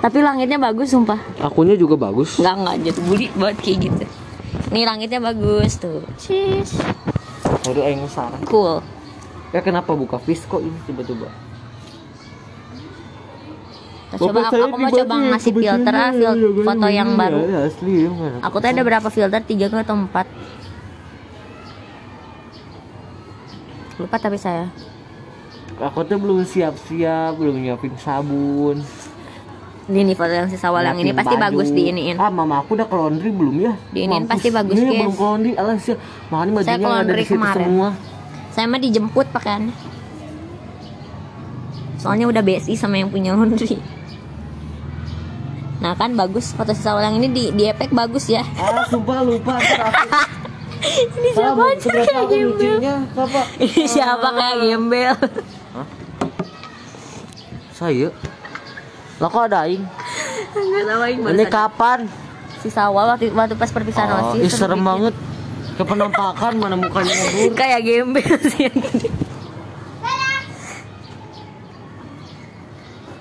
tapi 0.06 0.22
langitnya 0.22 0.62
bagus 0.62 0.94
sumpah. 0.94 1.18
Akunya 1.42 1.74
juga 1.74 1.98
bagus. 1.98 2.38
nggak 2.38 2.56
nggak 2.62 2.76
jadi 2.86 3.02
budi 3.10 3.26
buat 3.34 3.58
kayak 3.58 3.90
gitu. 3.90 4.06
Ini 4.70 4.86
langitnya 4.86 5.18
bagus 5.18 5.82
tuh. 5.82 6.06
Cheese 6.22 6.78
Waduh 7.66 7.82
aing 7.82 8.06
sarang. 8.06 8.38
cool. 8.46 8.86
Ya 9.50 9.66
kenapa 9.66 9.98
buka 9.98 10.22
Visco 10.22 10.62
ini 10.62 10.78
tiba-tiba? 10.86 11.26
Terus 14.14 14.22
coba 14.30 14.46
aku, 14.46 14.62
aku 14.62 14.78
mau 14.78 14.92
coba 14.94 15.16
ngasih 15.34 15.52
filter 15.58 15.94
ah 15.98 16.12
fil- 16.14 16.62
foto 16.62 16.88
yang 16.94 17.10
baru. 17.18 17.42
Ya, 17.42 17.60
asli 17.66 18.06
ya, 18.06 18.10
aku 18.46 18.56
tuh 18.62 18.70
ada 18.70 18.82
berapa 18.86 19.08
filter? 19.10 19.42
Tiga 19.42 19.74
atau 19.74 19.98
empat? 19.98 20.30
Lupa 23.98 24.22
tapi 24.22 24.38
saya. 24.38 24.70
Aku 25.82 26.06
tuh 26.06 26.22
belum 26.22 26.46
siap-siap, 26.46 27.42
belum 27.42 27.58
nyiapin 27.58 27.98
sabun. 27.98 28.86
Ini 29.86 30.02
nih 30.04 30.16
foto 30.16 30.32
yang 30.32 30.48
sisa 30.48 30.68
awal 30.68 30.82
yang 30.84 30.98
ini 30.98 31.12
pasti 31.12 31.34
baju. 31.34 31.46
bagus 31.46 31.70
diiniin 31.70 32.16
Ah, 32.16 32.28
mama 32.28 32.60
aku 32.60 32.74
udah 32.74 32.84
ke 32.84 32.96
laundry 32.96 33.30
belum 33.30 33.56
ya? 33.60 33.74
Diiniin 33.90 34.24
Mampus. 34.24 34.32
pasti 34.32 34.48
bagus, 34.50 34.74
Ini 34.74 34.84
guys. 34.84 34.98
belum 34.98 35.14
ke 35.14 35.24
laundry, 35.24 35.52
alas 35.54 35.82
ya. 35.84 35.96
Makanya 36.26 36.34
Saya 36.34 36.56
bajunya 36.56 36.74
ke 36.76 36.82
ada 36.82 36.90
laundry 36.92 37.16
di 37.16 37.24
situ 37.24 37.36
kemarin. 37.36 37.58
semua. 37.62 37.90
saya 38.50 38.66
mah 38.66 38.80
dijemput 38.80 39.28
pakaiannya 39.30 39.76
soalnya 41.96 42.26
udah 42.26 42.40
BSI 42.40 42.74
sama 42.74 42.96
yang 42.96 43.10
punya 43.10 43.32
laundry 43.32 43.76
nah 45.76 45.92
kan 45.92 46.14
bagus 46.14 46.50
foto 46.50 46.72
sisa 46.72 46.92
awal 46.92 47.04
yang 47.04 47.20
ini 47.20 47.28
di 47.28 47.44
di 47.52 47.64
efek 47.66 47.92
bagus 47.92 48.26
ya 48.26 48.42
Ah, 48.56 48.82
sumpah 48.86 49.22
lupa 49.22 49.60
ini 51.12 51.30
siapa 51.32 51.62
aja 51.68 51.88
kayak 51.92 52.26
gembel 52.26 52.76
ini 53.60 53.84
siapa 53.86 54.28
kayak 54.32 54.56
gembel 54.62 55.14
Saya. 57.72 58.08
Lah 59.16 59.28
kok 59.28 59.44
ada 59.48 59.64
aing? 59.64 59.84
Ini 61.26 61.46
kapan? 61.48 62.08
sisa 62.60 62.90
awal 62.90 63.14
waktu, 63.14 63.30
waktu 63.30 63.54
pas 63.54 63.70
perpisahan 63.70 64.10
Oh, 64.10 64.34
OSIS 64.34 64.42
ih, 64.42 64.50
serem 64.50 64.82
bikin. 64.82 64.90
banget. 64.90 65.16
Ke 65.76 65.84
penampakan 65.86 66.54
mana 66.58 66.74
mukanya 66.74 67.14
ngebur. 67.14 67.54
kayak 67.62 67.82
gembel 67.84 68.38
sih. 68.42 68.74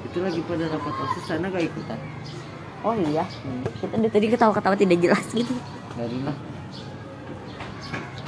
Itu 0.02 0.18
lagi 0.18 0.40
pada 0.40 0.64
rapat 0.66 0.94
osis 0.96 1.24
sana 1.26 1.46
gak 1.48 1.64
ikutan. 1.64 1.98
oh 2.84 2.92
iya 2.92 3.24
kita 3.80 3.96
dari 3.96 4.12
tadi 4.12 4.26
ketawa-ketawa 4.28 4.76
tidak 4.76 5.00
jelas 5.00 5.24
gitu 5.32 5.56
Dari 5.96 6.20
lah. 6.20 6.36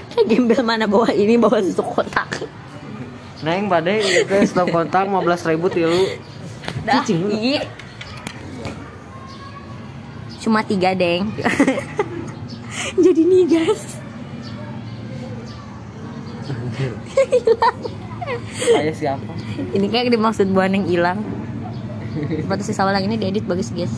kayak 0.09 0.26
gembel 0.26 0.61
mana 0.64 0.88
bawa 0.88 1.12
ini 1.12 1.37
bawa 1.37 1.61
susu 1.61 1.85
kotak 1.85 2.40
Neng 3.44 3.68
badai 3.68 4.00
itu 4.00 4.33
kontak 4.66 5.05
15 5.05 5.50
ribu 5.52 5.68
tilu. 5.68 6.09
Dah 6.87 7.03
Cicing 7.03 7.27
iya 7.35 7.62
cuma 10.46 10.62
tiga 10.62 10.94
deng. 10.94 11.27
Jadi 13.03 13.22
nih 13.27 13.44
guys 13.51 13.99
Saya 18.57 18.92
siapa? 18.94 19.33
ini 19.75 19.87
kayak 19.90 20.12
dimaksud 20.12 20.46
buan 20.53 20.70
yang 20.77 20.87
hilang. 20.87 21.18
Foto 22.46 22.62
sisa 22.62 22.85
awal 22.85 22.96
yang 23.01 23.11
ini 23.11 23.16
diedit 23.18 23.44
bagus 23.44 23.72
guys. 23.72 23.92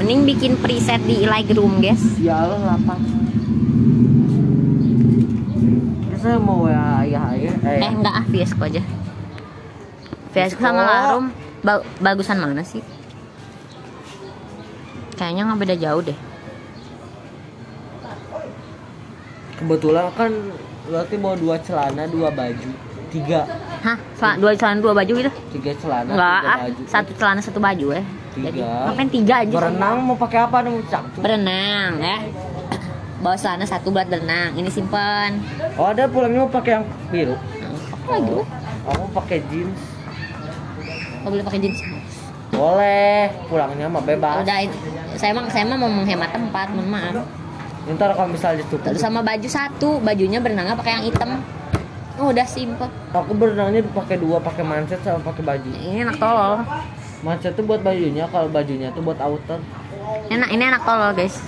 Mending 0.00 0.26
bikin 0.26 0.52
preset 0.58 1.02
di 1.06 1.24
Lightroom 1.28 1.78
guys. 1.82 2.02
Ya 2.18 2.40
Allah 2.40 2.74
lapar. 2.74 2.98
Ya, 6.24 6.32
saya 6.32 6.40
mau 6.40 6.64
ya 6.64 7.04
ayah 7.04 7.36
ayah. 7.36 7.52
Eh, 7.68 7.84
eh 7.84 7.90
enggak 7.92 8.14
ah 8.16 8.24
Fiesco 8.24 8.64
aja 8.64 8.80
Fiesco 10.32 10.56
sama. 10.56 10.80
Larum 10.80 11.24
ba- 11.60 11.84
bagusan 12.00 12.40
mana 12.40 12.64
sih 12.64 12.80
kayaknya 15.12 15.44
nggak 15.44 15.60
beda 15.60 15.76
jauh 15.76 16.00
deh 16.00 16.16
kebetulan 19.54 20.08
kan 20.16 20.32
berarti 20.84 21.14
bawa 21.16 21.36
dua 21.36 21.56
celana, 21.60 22.08
dua 22.08 22.28
baju, 22.28 22.68
tiga, 23.08 23.44
hah 23.80 23.96
dua 24.36 24.56
celana 24.56 24.80
dua 24.80 24.92
baju 24.92 25.12
gitu 25.14 25.30
tiga 25.52 25.72
celana, 25.76 26.08
enggak 26.08 26.40
tiga 26.40 26.48
ah 26.48 26.58
baju. 26.64 26.82
satu 26.88 27.10
celana 27.14 27.40
satu 27.44 27.60
baju 27.60 27.86
ya 27.90 28.02
Tiga. 28.32 28.48
jadi 28.48 28.60
ngapain 28.64 29.10
tiga 29.12 29.34
aja 29.44 29.52
Berenang 29.54 29.96
mau 30.02 30.16
pakai 30.16 30.40
apa 30.42 30.56
nih 30.64 30.72
campur? 30.88 31.20
berenang 31.20 31.92
ya 32.00 32.18
bawa 33.24 33.34
celana 33.34 33.64
satu 33.64 33.88
buat 33.88 34.04
berenang 34.04 34.52
ini 34.52 34.68
simpen 34.68 35.40
Oh 35.74 35.88
ada 35.88 36.04
pulangnya 36.04 36.44
mau 36.44 36.52
pakai 36.52 36.76
yang 36.76 36.84
biru. 37.08 37.32
apa 37.32 38.08
lagi 38.12 38.30
weh? 38.30 38.46
Aku 38.84 39.04
pakai 39.16 39.38
jeans. 39.48 39.80
Nggak 41.16 41.30
boleh 41.32 41.44
pakai 41.44 41.58
jeans 41.58 41.78
Boleh, 42.52 43.20
pulangnya 43.48 43.86
mah 43.88 44.04
bebas. 44.04 44.44
udah 44.44 44.56
saya 45.16 45.32
emang 45.32 45.48
saya 45.48 45.64
mah 45.64 45.74
mau 45.74 45.88
menghemat 45.88 46.30
tempat 46.30 46.68
mohon 46.70 46.86
maaf 46.86 47.14
Ntar 47.86 48.12
kalau 48.12 48.28
misalnya 48.28 48.60
ditutup. 48.60 48.84
terus 48.86 49.00
sama 49.00 49.20
baju 49.20 49.44
satu 49.44 50.00
bajunya 50.00 50.38
berenangnya 50.38 50.72
pakai 50.74 50.92
yang 50.94 51.04
hitam 51.04 51.40
Oh, 52.14 52.30
udah 52.30 52.46
simple 52.46 52.86
Aku 53.10 53.32
berenangnya 53.34 53.82
pakai 53.88 54.16
dua, 54.16 54.38
pakai 54.38 54.62
manset 54.62 55.00
sama 55.00 55.18
pakai 55.24 55.42
baju. 55.42 55.68
ini 55.72 56.04
enak 56.04 56.14
tolol 56.14 56.60
Manset 57.20 57.52
tuh 57.52 57.64
buat 57.64 57.80
bajunya, 57.80 58.28
kalau 58.28 58.46
bajunya 58.48 58.92
tuh 58.92 59.00
buat 59.00 59.16
outer. 59.18 59.56
enak 60.28 60.48
ini 60.50 60.62
enak 60.62 60.84
tolol 60.84 61.10
guys 61.10 61.40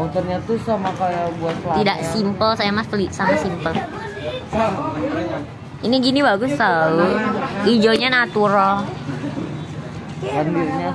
Outernya 0.00 0.38
tuh 0.48 0.56
sama 0.64 0.88
kayak 0.96 1.28
buat 1.36 1.56
celana. 1.60 1.76
tidak 1.76 1.98
simple 2.08 2.50
saya 2.56 2.70
mas 2.72 2.88
beli 2.88 3.06
sama 3.12 3.36
simple 3.36 3.74
ini 5.80 5.96
gini 6.00 6.20
bagus 6.24 6.56
tau 6.56 7.04
hijaunya 7.68 8.08
natural 8.08 8.88
Bandirnya. 10.20 10.92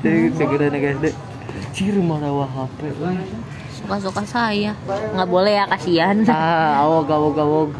Gitu. 0.00 0.30
Segera 0.38 0.66
nih 0.70 0.80
guys 0.80 0.98
deh. 1.02 1.14
Ciri 1.74 1.98
rawa 1.98 2.46
HP. 2.46 2.78
suka-suka 3.80 4.22
saya 4.28 4.76
nggak 5.16 5.28
boleh 5.30 5.56
ya 5.56 5.64
kasihan 5.66 6.20
Ah, 6.28 6.84
awog 6.84 7.08
awog 7.08 7.36
awog. 7.40 7.70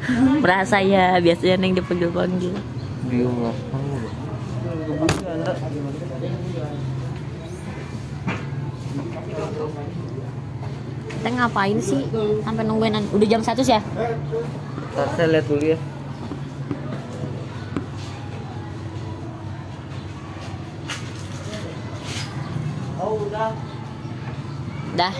merasa 0.44 0.80
ya 0.80 1.20
biasanya 1.20 1.56
neng 1.60 1.76
dipanggil 1.76 2.10
panggil 2.12 2.52
lah. 2.54 2.64
kita 11.20 11.28
ngapain 11.36 11.76
sih 11.76 12.00
sampai 12.46 12.64
nungguin 12.64 12.96
udah 13.12 13.28
jam 13.28 13.44
satu 13.44 13.60
sih 13.60 13.76
ya 13.76 13.82
saya 15.16 15.28
lihat 15.30 15.46
dulu 15.46 15.64
ya. 15.64 15.78
Oh 23.00 23.16
udah. 23.16 23.54
dah 24.98 25.14